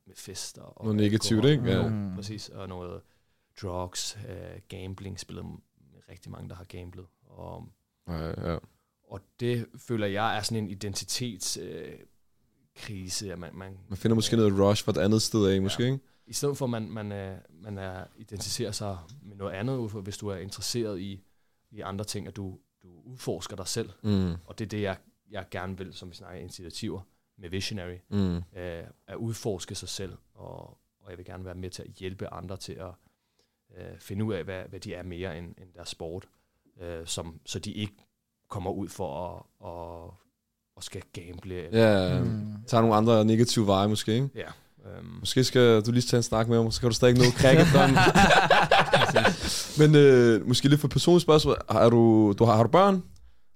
[0.08, 0.62] med fester.
[0.62, 1.71] Og Noget negativt, ikke?
[1.71, 1.88] Ja.
[1.88, 2.15] Mm.
[2.15, 2.50] præcis.
[2.50, 3.02] Og noget
[3.62, 5.60] drugs, uh, gambling, spillet med
[6.10, 7.06] rigtig mange, der har gamblet.
[7.26, 7.67] Og,
[8.08, 8.58] Ja, ja.
[9.10, 12.00] og det føler jeg er sådan en identitetskrise, øh,
[12.76, 15.84] krise, at man, man, Man finder måske noget rush fra et andet sted af, måske,
[15.84, 16.00] ikke?
[16.28, 20.17] i stedet for at man, man, er, man er, identificerer sig med noget andet, hvis
[20.17, 21.21] du er interesseret i,
[21.71, 23.89] i andre ting, at du, du udforsker dig selv.
[24.02, 24.32] Mm.
[24.46, 24.98] Og det er det, jeg,
[25.32, 27.02] jeg gerne vil, som vi snakker initiativer
[27.38, 28.36] med Visionary, Mm.
[28.38, 32.34] øh, at udforske sig selv, og, og jeg vil gerne være med til at hjælpe
[32.34, 32.91] andre til at
[33.78, 36.26] øh, finde ud af, hvad, hvad de er mere end, end deres sport,
[36.82, 37.96] øh, som, så de ikke
[38.50, 40.12] kommer ud for at, at,
[40.78, 41.56] at skal gamble.
[41.56, 42.54] Eller, Ja, mm.
[42.67, 44.30] tager nogle andre negative veje, måske, ikke?
[44.36, 44.48] ja
[44.89, 47.24] øhm, Måske skal du lige tage en snak med ham, så kan du stadig nå
[47.24, 47.60] crack
[49.80, 51.58] Men øh, måske lidt for et personligt spørgsmål.
[51.69, 53.04] Har du, du har, har du børn?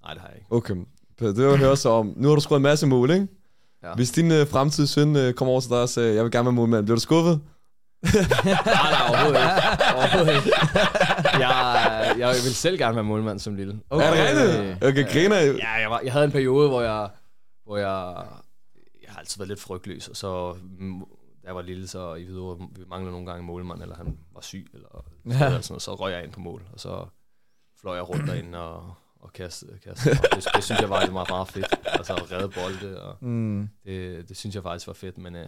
[0.03, 0.47] nej, det har jeg ikke.
[0.49, 0.75] Okay.
[1.19, 2.13] Det var at høre så om.
[2.15, 3.27] Nu har du skruet en masse mål, ikke?
[3.83, 3.93] Ja.
[3.95, 6.45] Hvis din øh, fremtidige søn øh, kommer over til dig og siger, jeg vil gerne
[6.45, 7.41] være målmand, bliver du skuffet?
[8.03, 8.13] nej,
[8.45, 9.95] nej, overhovedet ikke.
[9.95, 10.57] Overhovedet ikke.
[11.45, 13.79] Jeg, jeg vil selv gerne være målmand som lille.
[13.89, 14.05] Okay.
[14.05, 14.83] Er det rigtigt?
[14.83, 15.45] Okay, griner I?
[15.45, 17.09] Ja, jeg, var, jeg havde en periode, hvor jeg,
[17.65, 18.15] hvor jeg,
[19.03, 20.55] jeg har altid været lidt frygtløs, og så
[21.45, 24.17] da jeg var lille, så i videre, vi manglede nogle gange en målmand, eller han
[24.33, 25.31] var syg, eller, ja.
[25.45, 27.05] eller sådan noget, så røg jeg ind på mål, og så
[27.81, 31.29] fløj jeg rundt derinde og, og kastede, kastede og det, det, synes jeg var meget,
[31.29, 31.65] meget fedt.
[31.85, 33.69] Altså at redde bolde, og Mm.
[33.85, 35.47] det, det synes jeg faktisk var fedt, men øh,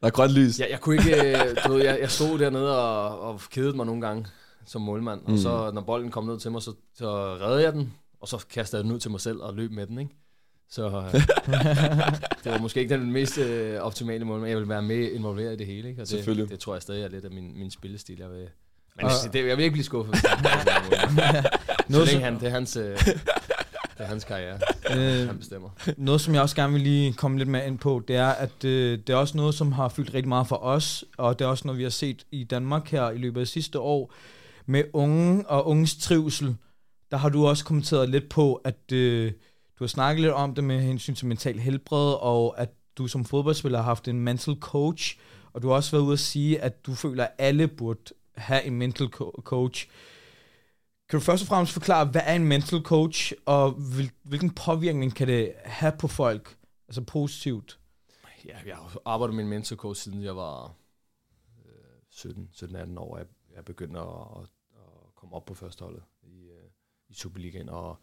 [0.00, 0.58] Der er grønt lys.
[0.60, 3.86] jeg, jeg kunne ikke, øh, du ved, jeg, jeg stod dernede og, og kedede mig
[3.86, 4.26] nogle gange
[4.66, 5.36] som målmand, og Mm.
[5.38, 8.80] så når bolden kom ned til mig, så, så reddede jeg den, og så kastede
[8.80, 10.16] jeg den ud til mig selv og løb med den, ikke?
[10.74, 11.14] Så øh,
[12.44, 14.48] det var måske ikke den mest øh, optimale målmand.
[14.50, 16.00] Jeg vil være med involveret i det hele, ikke?
[16.02, 16.48] Og det, Selvfølgelig.
[16.50, 18.18] det tror jeg stadig er lidt af min, min spillestil.
[18.18, 18.46] Jeg vil,
[18.96, 20.44] men Og- det, jeg vil ikke blive skuffet, hvis han
[21.18, 21.42] er.
[21.42, 21.58] Så
[21.88, 24.58] Noget, længe som, han, det er hans, øh, det er hans karriere,
[24.96, 25.68] øh, han bestemmer.
[25.96, 28.64] noget, som jeg også gerne vil lige komme lidt mere ind på, det er, at
[28.64, 31.48] øh, det er også noget, som har fyldt rigtig meget for os, og det er
[31.48, 34.12] også noget, vi har set i Danmark her i løbet af sidste år,
[34.66, 36.56] med unge og unges trivsel.
[37.10, 39.32] Der har du også kommenteret lidt på, at øh,
[39.82, 43.24] du har snakket lidt om det med hensyn til mental helbred, og at du som
[43.24, 45.18] fodboldspiller har haft en mental coach,
[45.52, 48.64] og du har også været ude at sige, at du føler, at alle burde have
[48.64, 49.88] en mental co- coach.
[51.08, 53.70] Kan du først og fremmest forklare, hvad er en mental coach, og
[54.22, 56.56] hvilken påvirkning kan det have på folk?
[56.88, 57.78] Altså positivt.
[58.44, 60.74] Ja, jeg har arbejdet med en mentorcoach, siden jeg var
[61.66, 63.18] øh, 17-18 år.
[63.18, 64.42] Jeg, jeg begyndte at, at,
[64.74, 66.70] at komme op på førsteholdet i, øh,
[67.08, 67.68] i Superligaen.
[67.68, 67.98] Og,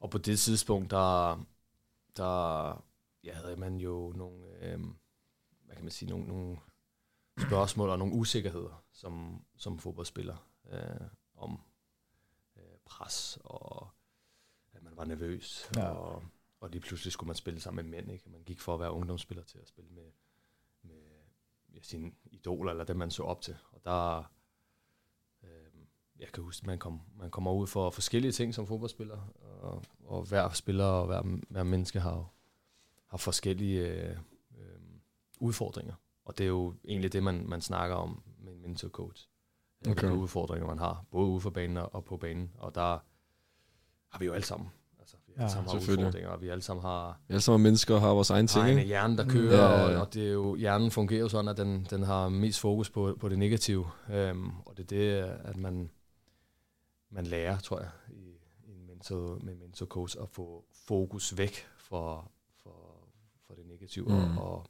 [0.00, 1.44] og på det tidspunkt, der,
[2.16, 2.84] der
[3.24, 4.80] ja, havde man jo nogle, øh,
[5.64, 6.58] hvad kan man sige, nogle, nogle
[7.38, 10.36] spørgsmål og nogle usikkerheder som, som fodboldspiller
[10.70, 11.60] øh, om
[12.56, 13.90] øh, pres og
[14.72, 15.70] at man var nervøs.
[15.76, 15.88] Ja.
[15.88, 16.24] Og,
[16.60, 18.12] og lige pludselig skulle man spille sammen med mænd.
[18.12, 18.30] Ikke?
[18.30, 20.12] Man gik for at være ungdomsspiller til at spille med,
[20.82, 21.02] med
[21.74, 23.56] ja, sine idoler, eller dem man så op til.
[23.72, 24.32] Og der,
[26.20, 29.18] jeg kan huske, man, kom, man kommer ud for forskellige ting som fodboldspiller,
[29.60, 32.30] og, og hver spiller og hver, hver menneske har,
[33.06, 34.16] har forskellige øh,
[34.58, 34.80] øh,
[35.40, 35.94] udfordringer.
[36.24, 39.28] Og det er jo egentlig det, man, man snakker om med en mentor coach.
[39.80, 39.90] Okay.
[39.90, 40.00] Okay.
[40.00, 42.50] Hvilke udfordringer man har, både ude for banen og på banen.
[42.58, 42.98] Og der
[44.08, 44.68] har vi jo alle sammen.
[44.98, 47.60] Altså, vi alle Ja, sammen har udfordringer, og vi alle sammen har Vi alle sammen
[47.60, 48.82] er mennesker og har vores egen ting, ikke?
[48.82, 49.96] hjerne, der kører, ja, ja, ja.
[49.96, 52.90] Og, og det er jo, hjernen fungerer jo sådan, at den, den har mest fokus
[52.90, 53.86] på, på det negative.
[54.10, 55.90] Øhm, og det er det, at man,
[57.10, 58.20] man lærer, tror jeg, i,
[58.68, 62.30] i en mentor, med en mentor coach, at få fokus væk for,
[62.62, 62.70] for,
[63.46, 64.14] for det negative, Mm.
[64.14, 64.38] mm.
[64.38, 64.66] og, og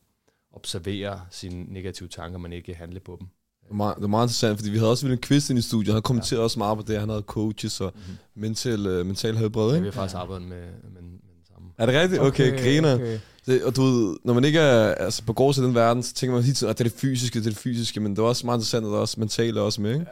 [0.52, 3.28] observere sine negative tanker, men ikke handle på dem.
[3.62, 5.62] Det er meget, det er meget interessant, fordi vi havde også en quiz ind i
[5.62, 5.94] studiet.
[5.94, 6.44] Han kommenterede ja.
[6.44, 7.00] også meget på det.
[7.00, 8.16] Han havde coaches og Mm-hmm.
[8.34, 9.84] mental, uh, mental helbred, Ja, vi ikke?
[9.96, 11.10] har faktisk arbejdet med, med, med
[11.52, 11.68] samme.
[11.78, 12.20] Er det rigtigt?
[12.22, 12.94] Okay, okay griner.
[12.94, 13.20] Okay.
[13.46, 16.14] Det, og du ved, når man ikke er, altså, på går til den verden, så
[16.14, 18.18] tænker man hele tiden, at det er det fysiske, det er det fysiske, men det
[18.18, 20.06] er også meget interessant, at der er også mentale også med, ikke?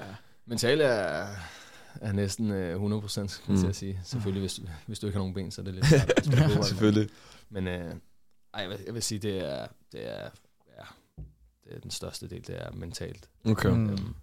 [0.47, 1.27] Mentale er,
[2.01, 3.65] er næsten øh, 100 procent, kan Mm.
[3.65, 4.01] jeg sige.
[4.05, 6.25] Selvfølgelig, hvis, du- hvis du ikke har nogen ben, så er det lidt svært at
[6.25, 7.09] spille fodbold, men- Selvfølgelig.
[7.51, 7.95] Men øh,
[8.55, 10.31] ej, jeg, vil, jeg vil sige, det er, det er,
[10.79, 10.85] ja,
[11.65, 13.29] det er den største del, det er mentalt.
[13.45, 13.69] Okay.
[13.71, 13.77] Mm.
[13.77, 13.91] Mm.
[13.91, 14.15] Øhm,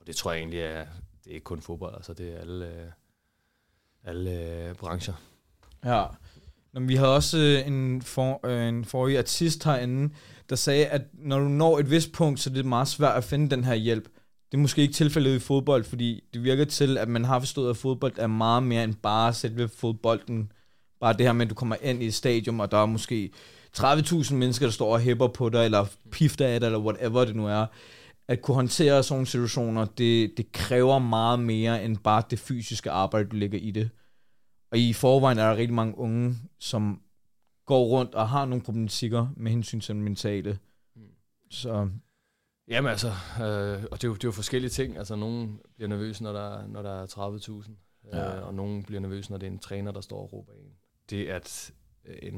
[0.00, 0.86] og det tror jeg egentlig er,
[1.24, 2.86] det er ikke kun fodbold, altså det er alle, øh,
[4.04, 5.14] alle øh, brancher.
[5.84, 6.04] Ja.
[6.72, 10.14] Nå, men vi havde også øh, en, for, øh, en forrige artist herinde,
[10.50, 13.24] der sagde, at når du når et vist punkt, så er det meget svært at
[13.24, 14.08] finde den her hjælp.
[14.54, 17.70] Det er måske ikke tilfældet i fodbold, fordi det virker til, at man har forstået,
[17.70, 20.52] at fodbold er meget mere end bare selve fodbolden.
[21.00, 23.30] Bare det her med, at du kommer ind i et stadion, og der er måske
[23.76, 27.36] 30.000 mennesker, der står og hæpper på dig, eller pifter af dig, eller whatever det
[27.36, 27.66] nu er.
[28.28, 32.90] At kunne håndtere sådan nogle situationer, det, det kræver meget mere end bare det fysiske
[32.90, 33.90] arbejde, du lægger i det.
[34.70, 37.00] Og i forvejen er der rigtig mange unge, som
[37.66, 40.58] går rundt og har nogle problematikker med hensyn til mentale.
[40.96, 41.02] Mm.
[41.50, 41.88] Så
[42.68, 44.96] Jamen altså, øh, og det er, jo, det er jo forskellige ting.
[44.96, 47.06] Altså, nogen bliver nervøse, når der, når der er
[47.66, 47.70] 30.000,
[48.12, 48.36] Ja.
[48.36, 50.72] øh, og nogen bliver nervøse, når det er en træner, der står og råber en.
[51.10, 51.74] Det, at
[52.04, 52.34] øh, en,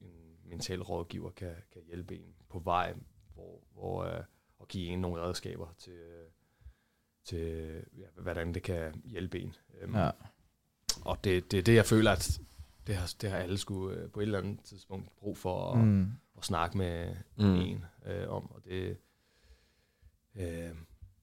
[0.00, 2.94] en mental rådgiver kan, kan hjælpe en på vej,
[3.34, 4.20] hvor, hvor øh,
[4.58, 6.26] og give en nogle redskaber til, øh,
[7.24, 9.54] til ja, hvordan det kan hjælpe en.
[9.80, 10.10] Øhm, ja.
[11.04, 12.40] Og det, det er det, jeg føler, at
[12.86, 15.78] det har, det har alle skulle øh, på et eller andet tidspunkt brug for at,
[15.84, 16.06] Mm.
[16.38, 17.44] at snakke med mm.
[17.54, 18.50] en øh, om.
[18.50, 18.96] Og det,
[20.40, 20.70] øh,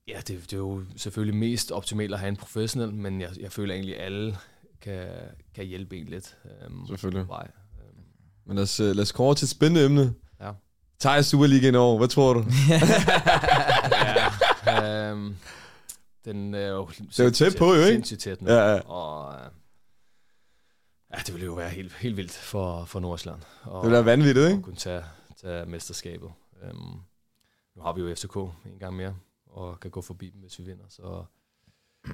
[0.08, 3.52] ja, det, det er jo selvfølgelig mest optimalt at have en professionel, men jeg, jeg
[3.52, 4.38] føler egentlig, at alle
[4.82, 5.08] kan,
[5.56, 7.28] kan hjælpe en lidt øh, Selvfølgelig.
[7.28, 7.48] vej.
[7.80, 8.04] Øhm,
[8.46, 10.14] Men lad os, øh, lad os komme over til et spændende emne.
[10.42, 10.52] Ja.
[11.00, 12.40] Tager Superligaen år, hvad tror du?
[14.66, 15.36] ja, øhm,
[16.26, 16.84] den er jo,
[17.20, 17.88] er jo tæt på, jo, ikke?
[17.94, 18.52] Sindssygt tæt nu.
[18.52, 18.80] Ja, ja.
[18.80, 19.46] Og øh,
[21.14, 23.42] ja, det ville jo være helt, helt vildt for, for Nordsjælland.
[23.64, 24.64] Og, Det bliver vanvittigt, at ikke?
[24.64, 25.04] kunne tage,
[25.42, 26.30] tage mesterskabet.
[26.64, 27.00] Øhm,
[27.78, 28.36] nu har vi jo FCK
[28.66, 30.84] en gang mere, og kan gå forbi dem, hvis vi vinder.
[30.90, 31.24] Så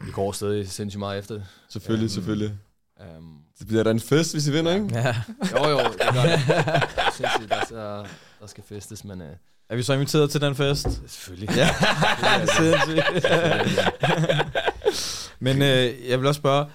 [0.05, 1.45] vi går stadig sindssygt meget efter det.
[1.69, 2.57] Selvfølgelig, Øhm, selvfølgelig.
[3.01, 4.87] Øhm, Det bliver da en fest, hvis I vinder, ikke?
[4.93, 5.15] ja.
[5.51, 6.33] jo, jo, det gør det.
[6.97, 8.05] Er sindssygt, der, der,
[8.39, 9.35] der skal festes, men øh,
[9.69, 10.87] Er vi så inviteret til den fest?
[11.07, 11.55] selvfølgelig.
[11.55, 11.67] Ja,
[12.45, 13.23] Selvfølgelig er det.
[13.73, 15.39] sindssygt.
[15.39, 16.65] Men øh, jeg vil også spørge,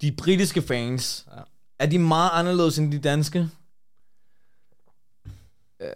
[0.00, 1.42] de britiske fans, Ja.
[1.78, 3.48] er de meget anderledes end de danske?
[5.80, 5.86] Ja,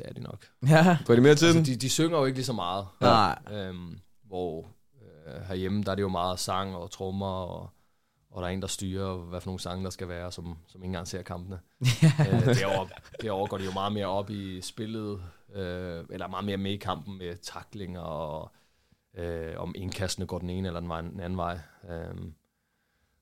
[0.00, 0.46] det er de nok.
[0.68, 0.98] Ja.
[1.06, 1.66] Får de mere til Altså, den?
[1.66, 2.86] de, de synger jo ikke lige så meget.
[3.00, 3.38] Nej.
[3.50, 4.66] Øhm, hvor
[5.26, 7.70] øh, herhjemme, der er det jo meget sang og trommer, og,
[8.30, 10.80] og der er en, der styrer, hvad for nogle sange, der skal være, som, som
[10.82, 11.60] ikke engang ser kampene.
[11.80, 12.88] øh, derovre,
[13.22, 15.22] derovre går det jo meget mere op i spillet,
[15.54, 18.52] øh, eller meget mere med i kampen med taklinger, og
[19.14, 21.58] øh, om indkastene går den ene eller den, vej, den anden vej.
[21.90, 22.14] Øh,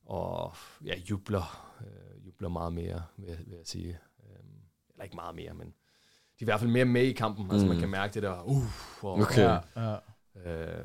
[0.07, 3.99] og ja, jubler, øh, jubler meget mere, vil, jeg- vil jeg sige.
[4.25, 4.45] Øh,
[4.91, 5.75] eller ikke meget mere, men
[6.41, 7.45] i hvert fald mere med i kampen.
[7.45, 7.51] Mm.
[7.51, 7.81] Altså man Mm.
[7.81, 8.63] kan mærke det der, uh,
[9.05, 9.43] og, Okay.
[9.43, 9.97] Ja, ja.
[10.53, 10.85] øh,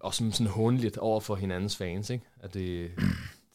[0.00, 2.24] og sådan, sådan håndeligt over for hinandens fans, ikke?
[2.40, 2.90] At det,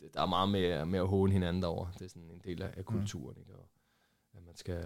[0.01, 1.89] det, der er meget med, med at håne hinanden derovre.
[1.99, 3.51] Det er sådan en del af, af kulturen, ikke?
[3.53, 3.65] Og
[4.37, 4.83] at man skal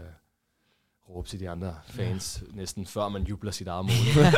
[1.09, 2.55] råbe til de andre fans, ja.
[2.57, 3.91] næsten før man jubler sit eget mål.
[3.91, 4.29] ikke?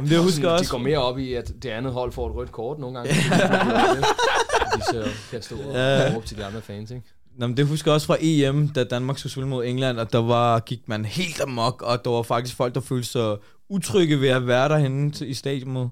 [0.00, 0.64] Men det Og husker sådan, også...
[0.64, 3.12] De går mere op i, at det andet hold får et rødt kort nogle gange.
[4.76, 6.12] de så kan stå og Ja.
[6.14, 7.06] råbe til de andre fans, ikke?
[7.38, 10.12] Nå, men det husker jeg også fra EM, da Danmark skulle spille mod England, og
[10.12, 13.36] der var, gik man helt amok, og der var faktisk folk, der følte sig
[13.68, 15.90] utrygge ved at være derhenne til, i stadionet.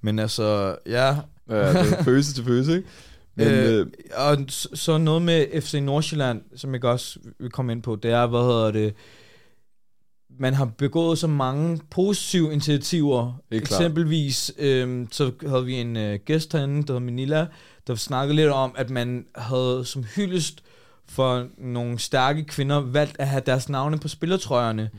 [0.00, 1.16] Men altså, ja.
[1.50, 2.88] Ja, det følelse til følelse, ikke?
[3.34, 7.82] Men, øh, øh, og så noget med FC Nordsjælland, som jeg også vil komme ind
[7.82, 8.94] på, det er, hvad hedder det,
[10.38, 13.40] man har begået så mange positive initiativer.
[13.50, 13.56] Er.
[13.56, 17.46] Eksempelvis, øhm, så havde vi en øh, gæst herinde, der hedder Manila,
[17.86, 20.62] der snakkede lidt om, at man havde som hyldest
[21.08, 24.90] for nogle stærke kvinder valgt at have deres navne på spillertrøjerne.
[24.92, 24.98] Mm.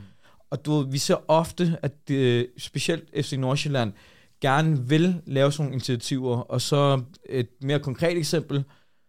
[0.50, 3.92] Og du, vi ser ofte, at det, specielt FC Nordsjælland
[4.40, 6.36] gerne vil lave sådan nogle initiativer.
[6.36, 8.64] Og så et mere konkret eksempel,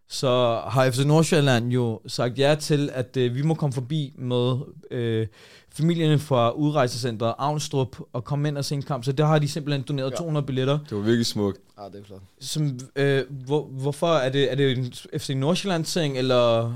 [0.08, 4.56] så har FC Nordsjælland jo sagt ja til, at øh, vi må komme forbi med
[4.90, 5.26] øh,
[5.70, 9.04] familierne fra udrejsecentret Avnstrup og komme ind og se en kamp.
[9.04, 10.16] Så der har de simpelthen doneret ja.
[10.16, 10.78] 200 billetter.
[10.78, 11.58] det var virkelig smukt.
[11.78, 12.22] Ja, det er flot.
[12.40, 14.08] Som, øh, hvor, hvorfor?
[14.08, 16.72] Er det, er det en FC Nordsjælland-ting, eller...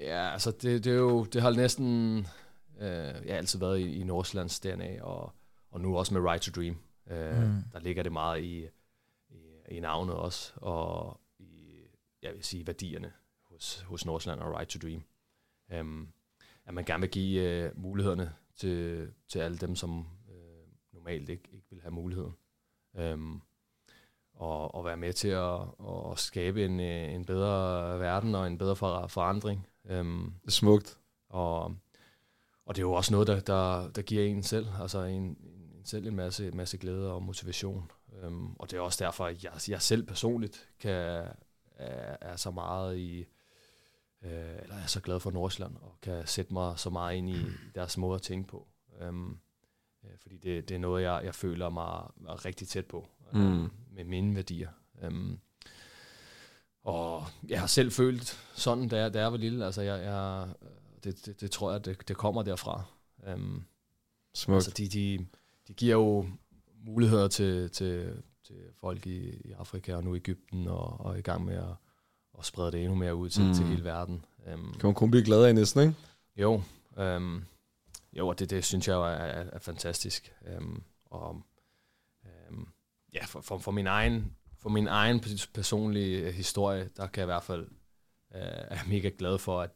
[0.00, 2.18] Ja, altså det, det, er jo, det har næsten
[2.80, 5.32] øh, jeg har altid været i, i Nordsjællands DNA, og,
[5.72, 6.76] og nu også med Right to Dream.
[7.10, 7.62] Øh, Mm.
[7.72, 8.66] Der ligger det meget i,
[9.30, 11.20] i, i navnet også, og
[12.24, 15.02] jeg vil sige, værdierne hos, hos Nordsjælland og Right to Dream.
[15.80, 16.12] Um,
[16.64, 21.48] at man gerne vil give øh, mulighederne til, til alle dem, som øh, normalt ikke,
[21.52, 22.32] ikke vil have muligheden.
[22.92, 23.42] Um,
[24.34, 25.60] og, og være med til at,
[26.10, 29.66] at skabe en, øh, en bedre verden og en bedre for, forandring.
[29.90, 30.98] Um, Det er smukt.
[31.28, 31.64] og,
[32.66, 35.84] og det er jo også noget, der, der, der giver en selv, altså en, en
[35.84, 37.90] selv en masse, masse glæde og motivation.
[38.24, 41.24] Um, og det er også derfor, at jeg, jeg selv personligt kan,
[41.84, 43.18] er, er så meget i,
[44.22, 47.44] øh, eller er så glad for Nordsjælland, og kan sætte mig så meget ind i
[47.74, 48.68] deres måde at tænke på.
[49.08, 49.38] Um,
[50.22, 52.02] fordi det, det er noget, jeg, jeg føler mig
[52.44, 53.40] rigtig tæt på, Mm.
[53.40, 53.70] mm.
[53.90, 54.68] med mine værdier.
[55.06, 55.38] Um,
[56.82, 59.64] og jeg har selv følt sådan, da jeg, da jeg var lille.
[59.64, 60.48] Altså, jeg, jeg,
[61.04, 62.82] det, det, det tror jeg, det, det kommer derfra.
[63.34, 63.64] Um,
[64.34, 64.54] Smukt.
[64.54, 65.26] altså, de, de,
[65.68, 66.26] de giver jo
[66.86, 71.20] muligheder til, til, til folk i, i Afrika og nu Ægypten, og, og er i
[71.22, 71.74] gang med at,
[72.38, 73.54] at sprede det endnu mere ud til, Mm.
[73.54, 74.24] til hele verden.
[74.54, 75.94] Um, Kan man kun blive glad af næsten, ikke?
[76.36, 76.62] jo,
[77.16, 77.44] um,
[78.12, 80.32] jo, og det, det synes jeg er, er, er fantastisk.
[80.58, 81.42] Um, og
[82.50, 82.68] um,
[83.14, 87.20] ja, for, for, for min egen for min egen pers- personlige øh, historie, der kan
[87.20, 87.62] jeg i hvert fald
[88.34, 89.70] øh, er mega glad for, at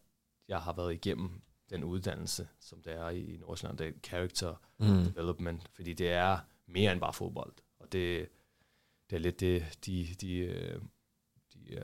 [0.48, 3.78] jeg har været igennem den uddannelse, som det er i, i Nordsjælland.
[3.78, 5.04] Det er character Mm.
[5.04, 7.52] development, fordi det er mere end bare fodbold.
[7.80, 8.28] Og det,
[9.10, 10.80] det er lidt det, de, de, øh,
[11.54, 11.82] de øh,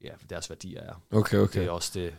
[0.00, 0.94] ja, deres værdier er.
[1.10, 1.66] Okay, Det okay.
[1.66, 2.14] er også det,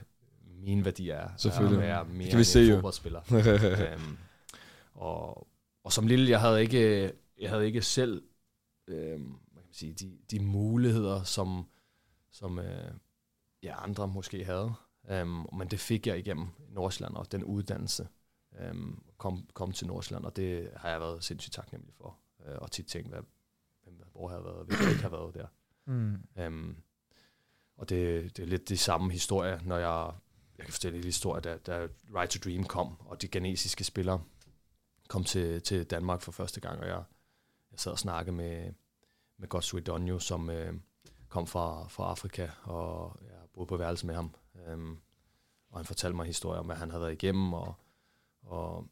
[0.45, 1.29] mine værdier er.
[1.37, 1.77] Selvfølgelig.
[1.77, 3.21] Er at være mere Det kan vi se en fodboldspiller.
[3.93, 4.17] øhm,
[4.93, 5.47] og,
[5.83, 8.23] og som lille, jeg havde ikke, jeg havde ikke selv
[8.87, 11.65] øhm, hvad kan man sige, de, de muligheder, som,
[12.31, 12.93] som øh,
[13.63, 14.73] ja, andre måske havde.
[15.09, 18.07] Øhm, men det fik jeg igennem Nordsjælland og den uddannelse.
[18.59, 22.17] Øhm, kom, kom til Nordsjælland, og det har jeg været sindssygt taknemmelig for.
[22.45, 23.21] Øh, og tit tænkt, hvad,
[24.21, 25.47] hvor har jeg været, hvis jeg ikke har været der.
[25.85, 26.17] Mm.
[26.47, 26.77] Um,
[27.77, 30.11] og det, det er lidt de samme historier, når jeg,
[30.57, 34.21] jeg kan fortælle en historie, da, da Right to Dream kom, og de ghanesiske spillere
[35.09, 37.03] kom til, til Danmark for første gang, og jeg,
[37.71, 38.73] jeg sad og snakkede med,
[39.37, 40.73] med Godswill Donjo, som øh,
[41.29, 44.35] kom fra, fra Afrika, og jeg boede på værelse med ham.
[44.73, 44.99] Um,
[45.69, 47.73] og han fortalte mig historier om, hvad han havde været igennem, og,
[48.43, 48.87] og,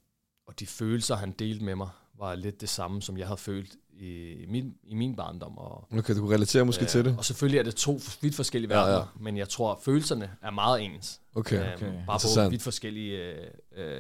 [0.46, 3.78] og de følelser, han delte med mig, var lidt det samme, som jeg havde følt
[4.00, 5.58] i min, i min barndom.
[5.58, 7.16] Og, Okay, du kunne relatere måske til det.
[7.18, 9.24] og selvfølgelig er det to vidt forskellige Ja, verdener, ja.
[9.24, 11.22] men jeg tror, at følelserne er meget ens.
[11.36, 11.58] Okay.
[11.66, 11.92] Øhm, okay.
[12.08, 13.48] Bare på vidt forskellige øh,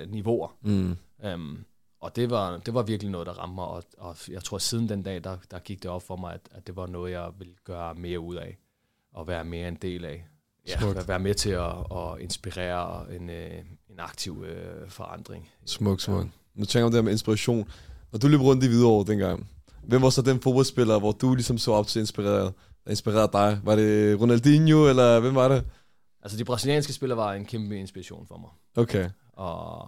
[0.02, 0.56] øh, niveauer.
[0.62, 0.98] Mm.
[1.34, 1.66] Um,
[2.02, 4.62] og det var, det var virkelig noget, der ramte mig, og, og jeg tror, at
[4.62, 7.12] siden den dag, der, der gik det op for mig, at, at det var noget,
[7.12, 8.58] jeg ville gøre mere ud af,
[9.14, 10.26] og være mere en del af.
[10.68, 11.08] Ja, Smukt.
[11.08, 13.52] være- med til at, at inspirere en, øh,
[13.90, 15.50] en aktiv øh, forandring.
[15.66, 16.26] Smuk, smuk.
[16.56, 17.70] Nu tænker jeg om det her med inspiration.
[18.12, 19.48] Når du løb rundt i Hvidovre dengang,
[19.90, 22.54] hvem var så den fodboldspiller, hvor du ligesom så op til inspireret,
[22.86, 23.60] der inspirerede dig?
[23.64, 25.66] Var det Ronaldinho, eller hvem var det?
[26.22, 28.50] Altså, de brasilianske spillere var en kæmpe inspiration for mig.
[28.76, 29.82] Okay, Og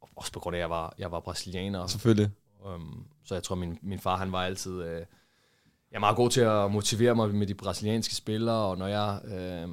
[0.00, 2.30] og også på grund af, at jeg var, jeg var brasilianer, selvfølgelig.
[2.74, 5.04] Um, så jeg tror, min, min far han var altid øh,
[5.92, 9.20] jeg er meget god til at motivere mig med de brasilianske spillere, og når jeg
[9.24, 9.68] øh,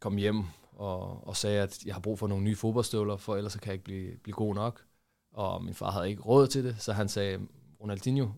[0.00, 3.52] kom hjem og, og sagde, at jeg har brug for nogle nye fodboldstøvler, for ellers
[3.52, 4.82] så kan jeg ikke blive, blive god nok.
[5.32, 7.38] Og min far havde ikke råd til det, så han sagde,
[7.80, 8.28] Ronaldinho,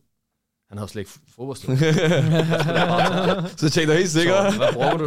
[0.73, 1.79] han havde slet ikke fodboldstøvler.
[3.61, 4.53] Så tænkte jeg helt sikkert.
[4.53, 5.07] Så, hvad bruger du?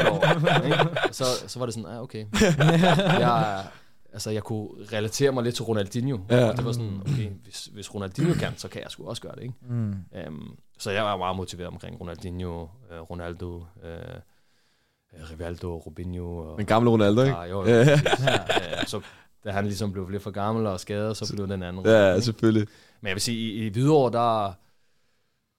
[0.65, 0.77] Ikke?
[1.19, 2.25] så, så var det sådan, ah, okay.
[3.19, 3.65] Jeg,
[4.13, 6.17] altså, jeg kunne relatere mig lidt til Ronaldinho.
[6.29, 6.49] Ja.
[6.49, 9.35] Og det var sådan, okay, hvis, hvis Ronaldinho kan, så kan jeg sgu også gøre
[9.35, 9.53] det, ikke?
[9.69, 9.95] Mm.
[10.27, 13.63] Um, så jeg var meget motiveret omkring Ronaldinho, uh, Ronaldo, uh,
[15.31, 16.37] Rivaldo, Robinho.
[16.37, 17.35] Og, Den gamle Ronaldo, ikke?
[17.35, 17.89] Ah, jo, jo, Ja.
[17.89, 18.85] ja.
[18.85, 19.01] så
[19.45, 21.85] da han ligesom blev lidt for gammel og skadet, så blev den anden.
[21.85, 22.25] Ja, ikke?
[22.25, 22.67] selvfølgelig.
[23.01, 24.53] Men jeg vil sige, i, i Hvidovre, der,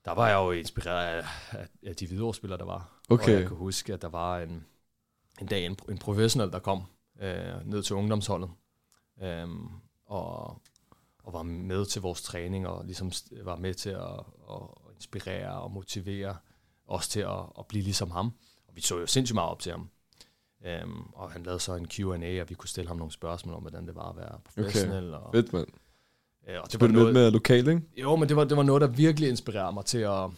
[0.07, 3.01] der var jeg jo inspireret af, af, af de Hvidovre-spillere, der var.
[3.09, 3.35] Okay.
[3.35, 4.66] Og jeg kan huske, at der var en,
[5.40, 6.83] en dag en, en professionel, der kom
[7.21, 8.51] øh, ned til ungdomsholdet.
[9.23, 9.69] Øhm,
[10.07, 10.62] og,
[11.23, 14.62] og var med til vores træning, og ligesom var med til at, at
[14.95, 16.37] inspirere og motivere
[16.87, 18.33] os til at, at blive ligesom ham.
[18.69, 19.90] Og vi så jo sindssygt meget op til ham.
[20.64, 23.61] Øhm, og han lavede så en Q&A, og vi kunne stille ham nogle spørgsmål om,
[23.61, 25.14] hvordan det var at være professionel.
[25.14, 25.69] Og, Fedt, mand.
[26.47, 27.83] Øh, og Det var lidt mere lokalt, ikke?
[27.97, 30.31] jo, men det var, det var noget, der virkelig inspirerede mig til at,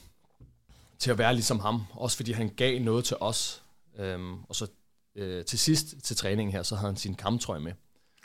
[0.99, 1.83] til at være ligesom ham.
[1.95, 3.65] Også fordi han gav noget til os.
[3.99, 4.67] Øhm, og så
[5.15, 7.73] øh, til sidst til træningen her, så havde han sin kamptrøje med.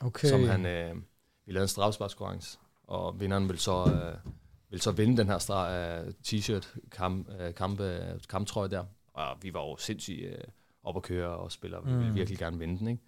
[0.01, 0.27] Okay.
[0.27, 0.95] Som han, øh,
[1.45, 2.57] vi lavede en straffesparkskonkurrence.
[2.87, 4.31] Og vinderen vil så, øh,
[4.69, 8.83] vil så vinde den her stra- øh, t-shirt, kamp, øh, kamp, øh, kamptrøje der.
[9.13, 10.37] Og vi var jo sindssygt øh,
[10.83, 11.81] op at køre og spiller.
[11.81, 12.15] Vi ville Mm.
[12.15, 13.03] virkelig gerne vinde den, ikke?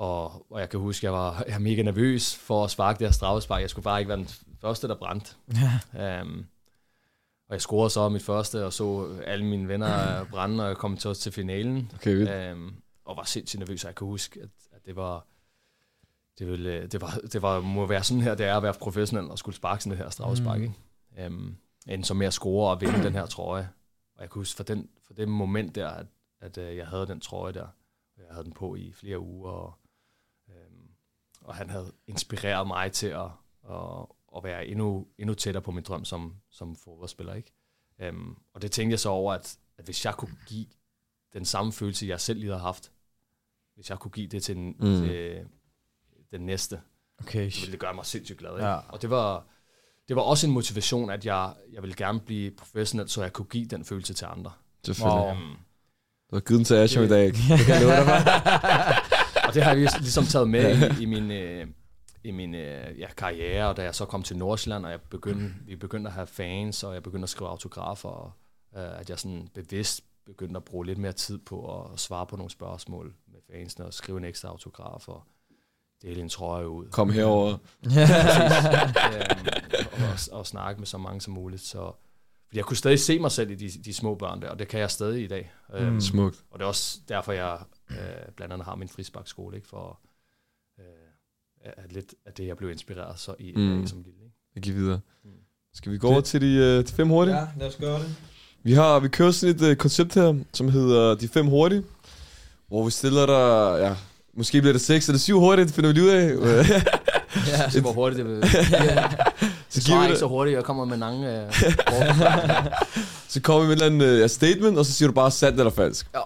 [0.00, 3.06] Og, og jeg kan huske, jeg var, jeg var mega nervøs for at sparke det
[3.06, 3.62] her straffespark.
[3.62, 4.28] Jeg skulle bare ikke være den
[4.60, 5.34] første, der brændte.
[6.22, 6.46] Um,
[7.48, 10.96] og jeg scorede så mit første, og så alle mine venner brænde, og jeg kom
[10.96, 11.90] til, til finalen.
[11.94, 12.52] Okay, vildt.
[12.52, 15.26] Um, og var sindssygt nervøs, og jeg kan huske, at, at det var...
[16.38, 19.30] Det, ville, det, var, det var, må være sådan her, det er at være professionel
[19.30, 20.62] og skulle sparke sådan det her straffespark, Mm.
[21.16, 21.26] ikke?
[21.26, 21.56] Um,
[21.88, 23.68] end som med at score og vinde den her trøje.
[24.14, 26.06] Og jeg kan huske for, den, for det moment der, at,
[26.40, 27.66] at uh, jeg havde den trøje der,
[28.16, 29.74] og jeg havde den på i flere uger, og,
[31.50, 33.24] og han havde inspireret mig til at,
[33.70, 37.52] at, at være endnu, endnu tættere på min drøm som, som fodboldspiller, ikke?
[38.08, 40.66] Um, og det tænkte jeg så over, at, at hvis jeg kunne give
[41.32, 42.92] den samme følelse, jeg selv lige har haft,
[43.74, 45.00] hvis jeg kunne give det til den, Mm.
[45.02, 45.46] til
[46.32, 46.80] den næste,
[47.20, 47.50] Okay.
[47.50, 48.50] så ville det gøre mig sindssygt glad.
[48.52, 48.66] Ikke?
[48.66, 48.78] Ja.
[48.88, 49.44] Og det var,
[50.08, 53.46] det var også en motivation, at jeg, jeg ville gerne blive professionel, så jeg kunne
[53.46, 54.52] give den følelse til andre.
[54.84, 55.22] Selvfølgelig.
[55.22, 55.30] Wow.
[55.32, 55.56] Um,
[56.30, 57.26] Du har givet den til Asham i dag?
[57.32, 58.22] Det kan jeg love dig.
[59.50, 61.66] og det har jeg lig- ligesom taget med i, i min, øh,
[62.24, 65.54] i min øh, ja, karriere, og da jeg så kom til Nordsjælland, og jeg begyndte,
[65.66, 68.32] vi begyndte at have fans, og jeg begyndte at skrive autografer, og
[68.76, 72.36] øh, at jeg sådan bevidst begyndte at bruge lidt mere tid på at svare på
[72.36, 75.22] nogle spørgsmål med fansene, og skrive en ekstra autograf, og
[76.02, 76.86] dele en trøje ud.
[76.86, 77.50] Kom herover.
[77.86, 79.46] øhm,
[80.32, 81.62] og, og snakke med så mange som muligt.
[81.62, 81.92] Så
[82.46, 84.68] fordi jeg kunne stadig se mig selv i de, de små børn der, og det
[84.68, 85.52] kan jeg stadig i dag.
[85.68, 85.74] Mm.
[85.74, 86.44] Øhm, Smukt.
[86.50, 87.58] og det er også derfor, jeg
[87.90, 89.68] øh, blandt andet har min frisparkskole, ikke?
[89.68, 90.00] For
[90.78, 90.84] øh,
[91.62, 93.86] at lidt af det, jeg blev inspireret så i Mm.
[93.86, 94.20] som lille.
[94.24, 94.34] Ikke?
[94.54, 95.00] Jeg giver videre.
[95.24, 95.30] Mm.
[95.74, 97.36] Skal vi gå over til de, øh, de fem hurtige?
[97.36, 98.14] Ja, lad os gøre det.
[98.62, 101.82] Vi har vi kører sådan et øh, koncept her, som hedder de fem hurtige,
[102.68, 103.96] hvor vi stiller dig, ja,
[104.34, 106.04] måske bliver det seks eller syv hurtige, det finder vi lige
[106.38, 106.66] ud af.
[107.48, 108.42] Ja, så hvor hurtigt det vil.
[108.50, 108.56] så,
[109.74, 111.52] Det giver vi ikke det, så hurtigt, jeg kommer med mange øh,
[113.28, 115.30] så kommer vi med et eller andet øh, ja, statement, og så siger du bare
[115.30, 116.08] sandt eller falsk.
[116.14, 116.20] Ja.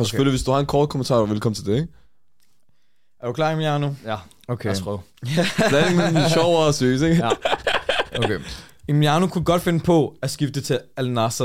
[0.00, 1.88] Og selvfølgelig, hvis du har en kort kommentar, er velkommen til det, ikke?
[3.22, 3.90] Er du klar, Emiliano?
[4.04, 4.16] Ja,
[4.48, 4.64] Okay.
[4.68, 5.00] lad os prøve.
[5.68, 7.16] Blanding mellem sjov og seriøs, ikke?
[7.16, 7.30] Ja.
[8.24, 8.38] okay.
[8.88, 11.42] Emiliano kunne godt finde på at skifte til Al Nassr.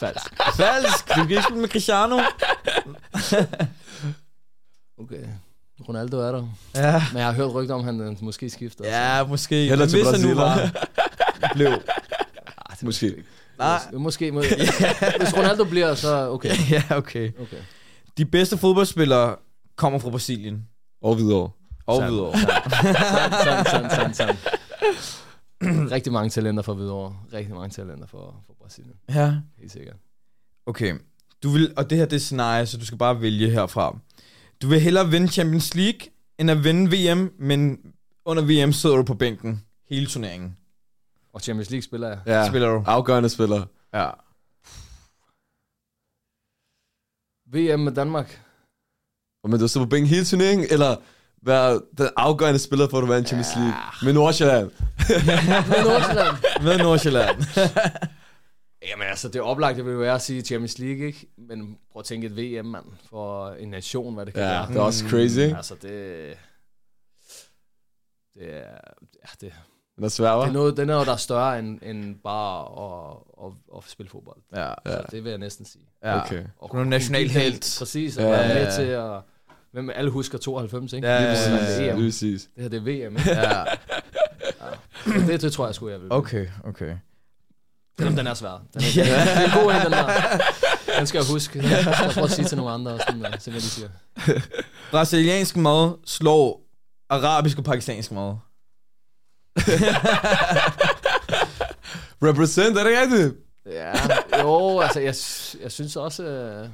[0.00, 0.34] Falsk.
[0.56, 1.08] Falsk!
[1.08, 2.18] Du kan ikke spille med Cristiano.
[4.98, 5.24] Okay.
[5.88, 6.46] Ronaldo er der.
[6.74, 7.02] Ja.
[7.12, 8.84] Men jeg har hørt rygter om, at han måske skifter.
[8.88, 9.54] Ja, måske.
[9.68, 10.36] Heller til Brasilien.
[11.54, 11.66] blev.
[11.66, 13.14] Ah, det Måske.
[13.60, 13.78] Nej.
[13.92, 14.32] Mås- Måske.
[14.32, 14.40] må-
[15.20, 16.50] Hvis Ronaldo bliver, så okay.
[16.70, 17.32] ja, okay.
[17.40, 17.56] okay.
[18.18, 19.36] De bedste fodboldspillere
[19.76, 20.66] kommer fra Brasilien.
[21.02, 21.50] Og videre.
[21.86, 22.32] Og videre.
[23.68, 24.38] Sandt, sandt, sandt.
[25.90, 27.16] Rigtig mange talenter for Hvidovre.
[27.32, 28.94] Rigtig mange talenter for, for Brasilien.
[29.14, 29.34] Ja.
[29.58, 29.96] Helt sikkert.
[30.66, 30.94] Okay.
[31.42, 33.98] Du vil, og det her det er scenarie, så du skal bare vælge herfra.
[34.62, 36.00] Du vil hellere vinde Champions League,
[36.38, 37.78] end at vinde VM, men
[38.24, 40.56] under VM sidder du på bænken hele turneringen.
[41.32, 42.18] Og Champions League spiller jeg.
[42.26, 42.84] Ja, Spiller du?
[42.86, 43.66] afgørende spiller.
[43.94, 44.10] Ja.
[47.52, 48.40] VM med Danmark.
[49.42, 50.96] Og men du står på bænken hele turneringen, eller
[51.42, 53.74] være den afgørende spiller for, at du vandt Champions League
[54.04, 54.70] med Nordsjælland.
[55.68, 56.36] Med Nordsjælland.
[56.64, 57.36] Med Nordsjælland.
[58.88, 61.26] Jamen altså, det oplagte vil jo være at sige Champions League, ikke?
[61.38, 62.84] Men prøv at tænke et VM, mand.
[63.10, 64.68] For en nation, hvad det kan Ja, være.
[64.68, 65.56] det er også crazy, ikke?
[65.56, 66.36] Altså, det...
[68.34, 68.78] Det er...
[69.22, 69.52] Ja, det,
[70.00, 72.60] Den er svær, det er noget, den er jo der er større end, end bare
[72.62, 74.36] at, at, at spille fodbold.
[74.56, 74.66] Ja.
[74.68, 74.74] Ja.
[74.96, 75.84] Så det vil jeg næsten sige.
[76.04, 76.24] ja.
[76.24, 76.44] Okay.
[76.58, 77.54] Og Du er national helt.
[77.54, 78.70] den- Præcis, og Ja, være ja, med ja.
[78.70, 79.20] til at...
[79.72, 81.08] Hvem alle husker 92, ikke?
[81.08, 82.48] Ja, ja, præcis, ja, det er Ja, det er præcis.
[82.54, 83.30] Det her, det er VM, ikke?
[83.30, 83.64] ja.
[85.32, 86.12] Det, det tror jeg sgu, jeg vil.
[86.12, 86.96] Okay, okay.
[87.98, 88.62] Selvom den er svær.
[88.74, 90.06] Den er, det er en god en, den der.
[90.98, 91.58] Den skal jeg huske.
[91.58, 93.66] Den skal jeg prøve at sige til nogle andre, og sådan, uh, se hvad de
[93.66, 93.88] siger.
[94.90, 96.62] Brasiliansk mad slår
[97.08, 98.34] arabisk og pakistansk mad.
[102.22, 103.36] Represent, er det rigtigt?
[103.66, 103.92] Ja,
[104.40, 105.14] jo, altså, jeg,
[105.62, 106.22] jeg synes også,
[106.64, 106.70] uh,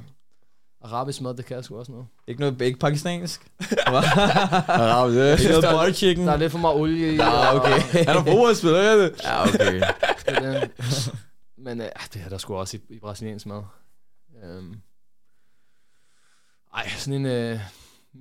[0.91, 2.07] arabisk mad, det kan jeg sgu også noget.
[2.27, 3.41] Ikke noget ikke pakistansk?
[3.87, 5.31] Arabisk, ja.
[5.31, 6.27] Ikke noget er- butter chicken?
[6.27, 7.15] Der er lidt for meget olie i.
[7.15, 8.05] Ja, og- okay.
[8.05, 9.21] Han er fodboldspiller, er det?
[9.23, 9.81] Ja, okay.
[10.41, 10.69] Men,
[11.57, 13.63] men uh, det er der sgu også i, i brasiliansk mad.
[14.57, 14.75] Um,
[16.75, 17.53] ej, sådan en...
[17.53, 17.59] Uh,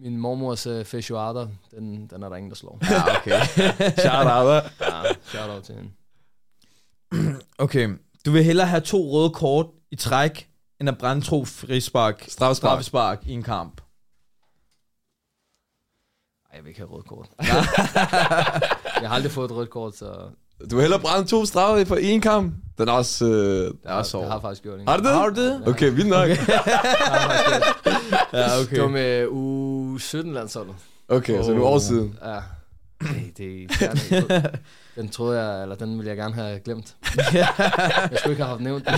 [0.03, 2.78] min mormors uh, feijoada, den, den er der ingen, der slår.
[2.90, 3.40] Ja, okay.
[4.05, 4.64] Shout out?
[4.80, 5.90] Ja, shout out til hende.
[7.59, 7.88] Okay,
[8.26, 10.49] du vil hellere have to røde kort i træk,
[10.80, 12.57] end at brænde to frispark, Straffespark.
[12.57, 13.80] straffespark i en kamp.
[16.51, 17.28] Ej, jeg vil ikke have rødt kort.
[19.01, 20.30] jeg har aldrig fået et rødt kort, så
[20.70, 22.55] Du vil hellere brænde to straffe for én kamp.
[22.78, 23.24] Den er også...
[23.24, 23.30] Øh...
[23.30, 24.88] Det er jeg, så jeg har faktisk gjort det.
[24.88, 25.12] Har du det?
[25.12, 25.68] Har du det?
[25.68, 26.28] Okay, vildt nok.
[28.33, 30.74] Ja, Det var med u 17 landsholdet.
[31.09, 32.18] Okay, så nu år siden.
[32.24, 32.39] Ja.
[33.01, 34.49] Ej, det er
[34.95, 36.97] Den troede jeg, eller den ville jeg gerne have glemt.
[37.35, 38.95] jeg skulle ikke have haft nævnt den.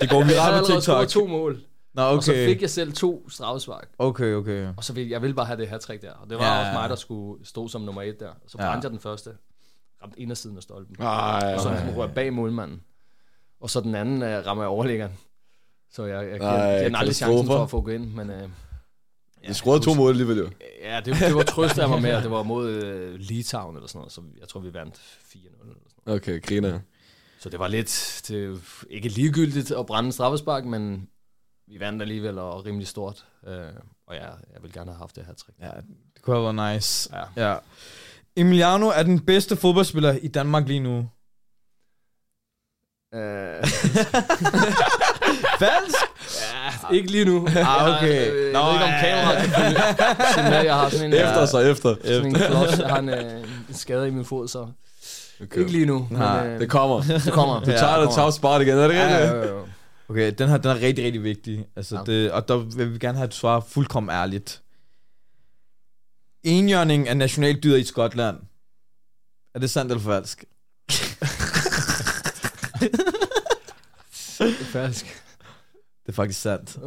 [0.00, 1.08] Det går Jeg viralt på TikTok.
[1.08, 1.60] to mål,
[1.94, 2.16] Nå, okay.
[2.16, 2.46] og så okay.
[2.46, 3.88] fik jeg selv to straffespark.
[3.98, 4.68] Okay, okay.
[4.76, 6.12] Og så ville jeg ville bare have det her trick der.
[6.12, 6.66] Og det var Ja, ja, ja.
[6.68, 8.30] også mig, der skulle stå som nummer et der.
[8.46, 8.68] Så Ja.
[8.70, 9.30] brændte jeg den første.
[10.02, 10.96] Ramte indersiden af stolpen.
[11.00, 12.80] Ej, Og så rører jeg bag målmanden.
[13.60, 15.12] Og så den anden uh, rammer jeg overlæggeren.
[15.90, 18.04] Så jeg, jeg giver, Ej, giver den aldrig chancen for at få gå ind.
[18.12, 18.50] Men, uh,
[19.48, 20.50] Du scorede to mål alligevel, jo.
[20.82, 23.88] Ja, det, det var trøst af mig med, at det var mod uh, Litauen eller
[23.88, 24.12] sådan noget.
[24.12, 26.20] Så jeg tror, vi vandt 4-0 eller sådan noget.
[26.22, 26.80] Okay, griner.
[27.40, 28.60] Så det var lidt, det
[28.90, 31.08] ikke ligegyldigt at brænde straffespark, men
[31.68, 33.24] vi vandt alligevel og rimelig stort.
[33.42, 33.52] Uh,
[34.06, 35.58] og ja, jeg vil gerne have haft det her trick.
[35.60, 35.70] Ja,
[36.14, 37.10] det kunne have været nice.
[37.36, 37.50] Ja.
[37.50, 37.56] Ja.
[38.36, 41.08] Emiliano er den bedste fodboldspiller i Danmark lige nu.
[43.12, 43.18] Uh,
[45.58, 45.96] Falsk?
[46.90, 47.46] ja, ikke lige nu.
[47.56, 48.08] Ah, okay.
[48.08, 49.00] Jeg, jeg, jeg Nå, ved ikke, om ja.
[49.00, 49.76] kameraet kan følge.
[50.34, 51.94] Sådan jeg har sådan en, Efter så, efter.
[52.04, 54.66] sådan en klods, jeg har en, øh, en skade i min fod, så
[55.42, 55.58] Okay.
[55.60, 56.08] ikke lige nu.
[56.10, 57.02] Nej, men, øh, Det kommer.
[57.24, 57.60] det kommer.
[57.60, 59.20] Du tager det tager spart igen, er det Ja, rigtigt?
[59.32, 59.62] ja, ja, ja.
[60.08, 61.66] Okay, den her den er rigtig, rigtig vigtig.
[61.76, 62.02] Altså, Ja.
[62.12, 64.62] det, og der vil vi gerne have, at du svarer fuldkommen ærligt.
[66.44, 68.36] Enhjørning af nationaldyret i Skotland.
[69.54, 70.44] Er det sandt eller falsk?
[74.38, 75.22] Det er falsk.
[76.08, 76.76] Det er faktisk sandt.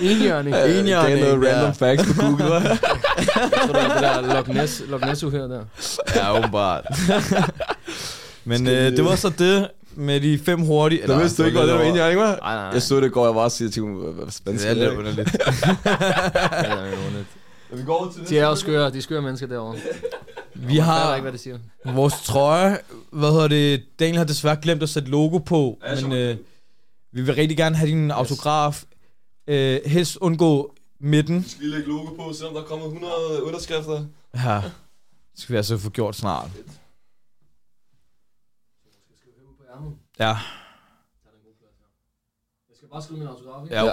[0.00, 0.54] Enhjørning.
[0.54, 2.68] Det er noget random facts på Google, hva'?
[2.68, 2.78] Jeg
[3.66, 5.64] tror, det er det der Loch Ness, Loch Ness uhør der.
[6.16, 6.86] Ja, åbenbart.
[8.44, 11.06] Men øh, det var så det med de fem hurtige.
[11.06, 12.26] Der vidste du ikke, hvad det var ikke var?
[12.26, 12.64] Nej, nej, nej.
[12.72, 15.32] Jeg så det går, jeg bare siger til hvad spansk Det er lidt underligt.
[15.32, 17.26] Det er jo underligt.
[17.72, 19.78] Vi går over til De er skøre, de er skøre mennesker derovre.
[20.54, 21.58] Vi har ikke, hvad de siger.
[21.84, 22.78] vores trøje.
[23.12, 23.82] Hvad hedder det?
[24.00, 25.78] Daniel har desværre glemt at sætte logo på.
[25.86, 26.30] Ja, men var det.
[26.30, 26.36] øh,
[27.12, 28.84] vi vil rigtig gerne have din autograf.
[29.46, 31.42] Øh, helst undgå midten.
[31.42, 34.06] Vi skal lige lægge logo på, selvom der er kommet 100 underskrifter.
[34.34, 34.62] Ja.
[35.32, 36.50] Det skal vi altså få gjort snart.
[40.18, 40.36] Ja.
[42.68, 43.74] Jeg skal bare skrive min autograf, ikke?
[43.74, 43.84] Ja.
[43.84, 43.92] Ja.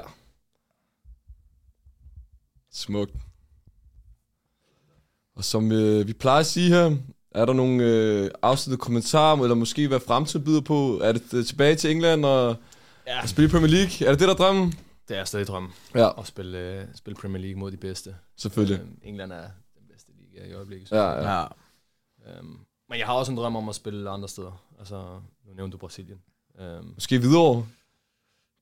[2.72, 3.14] Smukt.
[5.36, 6.96] Og som øh, vi plejer at sige her,
[7.32, 11.00] er der nogle øh, afsluttede kommentarer, eller måske hvad fremtiden byder på?
[11.04, 12.56] Er det øh, tilbage til England og,
[13.10, 13.22] Ja.
[13.22, 14.08] og spille Premier League?
[14.08, 14.74] Er det det, der er drømmen?
[15.08, 18.16] Det er stadig drømmen Ja, at spille, øh, spille Premier League mod de bedste.
[18.38, 18.80] selvfølgelig.
[18.80, 19.42] Øhm, England er
[19.80, 20.92] den bedste liga i øjeblikket.
[20.92, 21.40] Ja, ja.
[21.40, 21.46] Ja.
[22.28, 22.58] Øhm,
[22.90, 24.64] men jeg har også en drøm om at spille andre steder.
[24.80, 24.96] Altså,
[25.48, 26.20] nu nævnte du Brasilien.
[26.60, 27.66] Øhm, Måske videre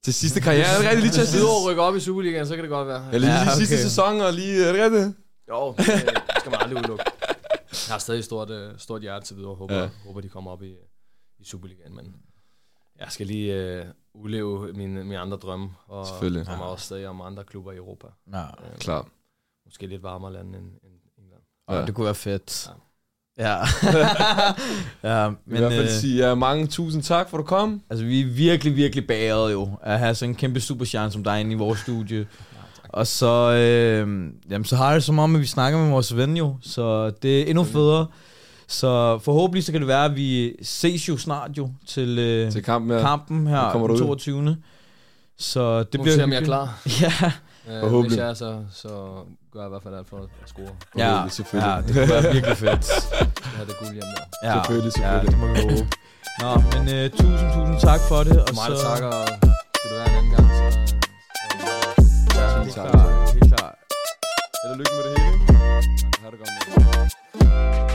[0.03, 0.65] til sidste karriere.
[0.67, 2.69] Er det rigtigt lige til at Sidde og rykke op i Superligaen, så kan det
[2.69, 3.05] godt være.
[3.13, 3.83] Eller lige, Ja, lige sidste okay.
[3.83, 5.17] sæson, og lige, er det rigtigt?
[5.49, 5.85] Jo, det
[6.39, 7.03] skal man aldrig udelukke.
[7.87, 9.55] Jeg har stadig et stort, øh, stort hjerte til videre.
[9.55, 9.81] Håber, Ja.
[9.81, 9.89] ja.
[10.05, 10.75] håber, de kommer op i,
[11.39, 11.95] i Superligaen.
[11.95, 12.15] Men
[12.99, 13.85] jeg skal lige øh,
[14.23, 15.69] udleve mine, mine andre drømme.
[15.87, 16.45] Og Selvfølgelig.
[16.45, 18.07] drømmer også stadig om andre klubber i Europa.
[18.33, 18.41] ja.
[18.41, 19.07] Øh, Klar.
[19.65, 21.41] Måske lidt varmere lande end, end England.
[21.69, 21.75] ja.
[21.79, 21.85] Ja.
[21.85, 22.69] Det kunne være fedt.
[23.39, 23.57] Ja.
[25.03, 27.45] ja, Men, men I hvert fald øh, sige ja, mange tusind tak for, at du
[27.47, 27.81] kom.
[27.89, 31.39] altså, vi er virkelig, virkelig bagret jo at have sådan en kæmpe superstjerne som dig
[31.41, 32.27] inde i vores studie.
[32.89, 36.37] Og så, øh, jamen, så har det som om, at vi snakker med vores ven
[36.37, 38.07] jo, så det er endnu federe.
[38.67, 42.63] Så forhåbentlig så kan det være, at vi ses jo snart jo til, øh, til
[42.63, 43.01] kampen, ja.
[43.01, 44.37] kampen her den 22.
[44.37, 44.55] Ud.
[45.37, 46.15] Så det nu bliver...
[46.15, 46.79] se, om jeg er klar.
[47.01, 47.31] ja.
[47.69, 48.09] Øh, Forhåbentlig.
[48.09, 48.89] Hvis jeg er, så, så
[49.53, 50.67] gør jeg i hvert fald alt for at score.
[50.97, 51.71] Ja, selvfølgelig.
[51.71, 52.85] ja det kunne være virkelig fedt.
[53.37, 54.47] det her det guld hjemme der.
[54.47, 55.23] Ja, selvfølgelig, selvfølgelig.
[55.23, 55.87] Ja, det må vi håbe.
[56.41, 58.37] Nå, men uh, øh, tusind, tusind tak for det.
[58.47, 58.83] Og Meget så...
[58.87, 59.13] tak, og
[59.79, 60.65] kunne det være en anden gang, så...
[62.33, 63.33] så ja, helt klart.
[63.33, 63.75] Helt klart.
[64.61, 65.37] Held og lykke med det hele.
[65.49, 65.57] Ja,
[66.23, 67.86] har det godt med det.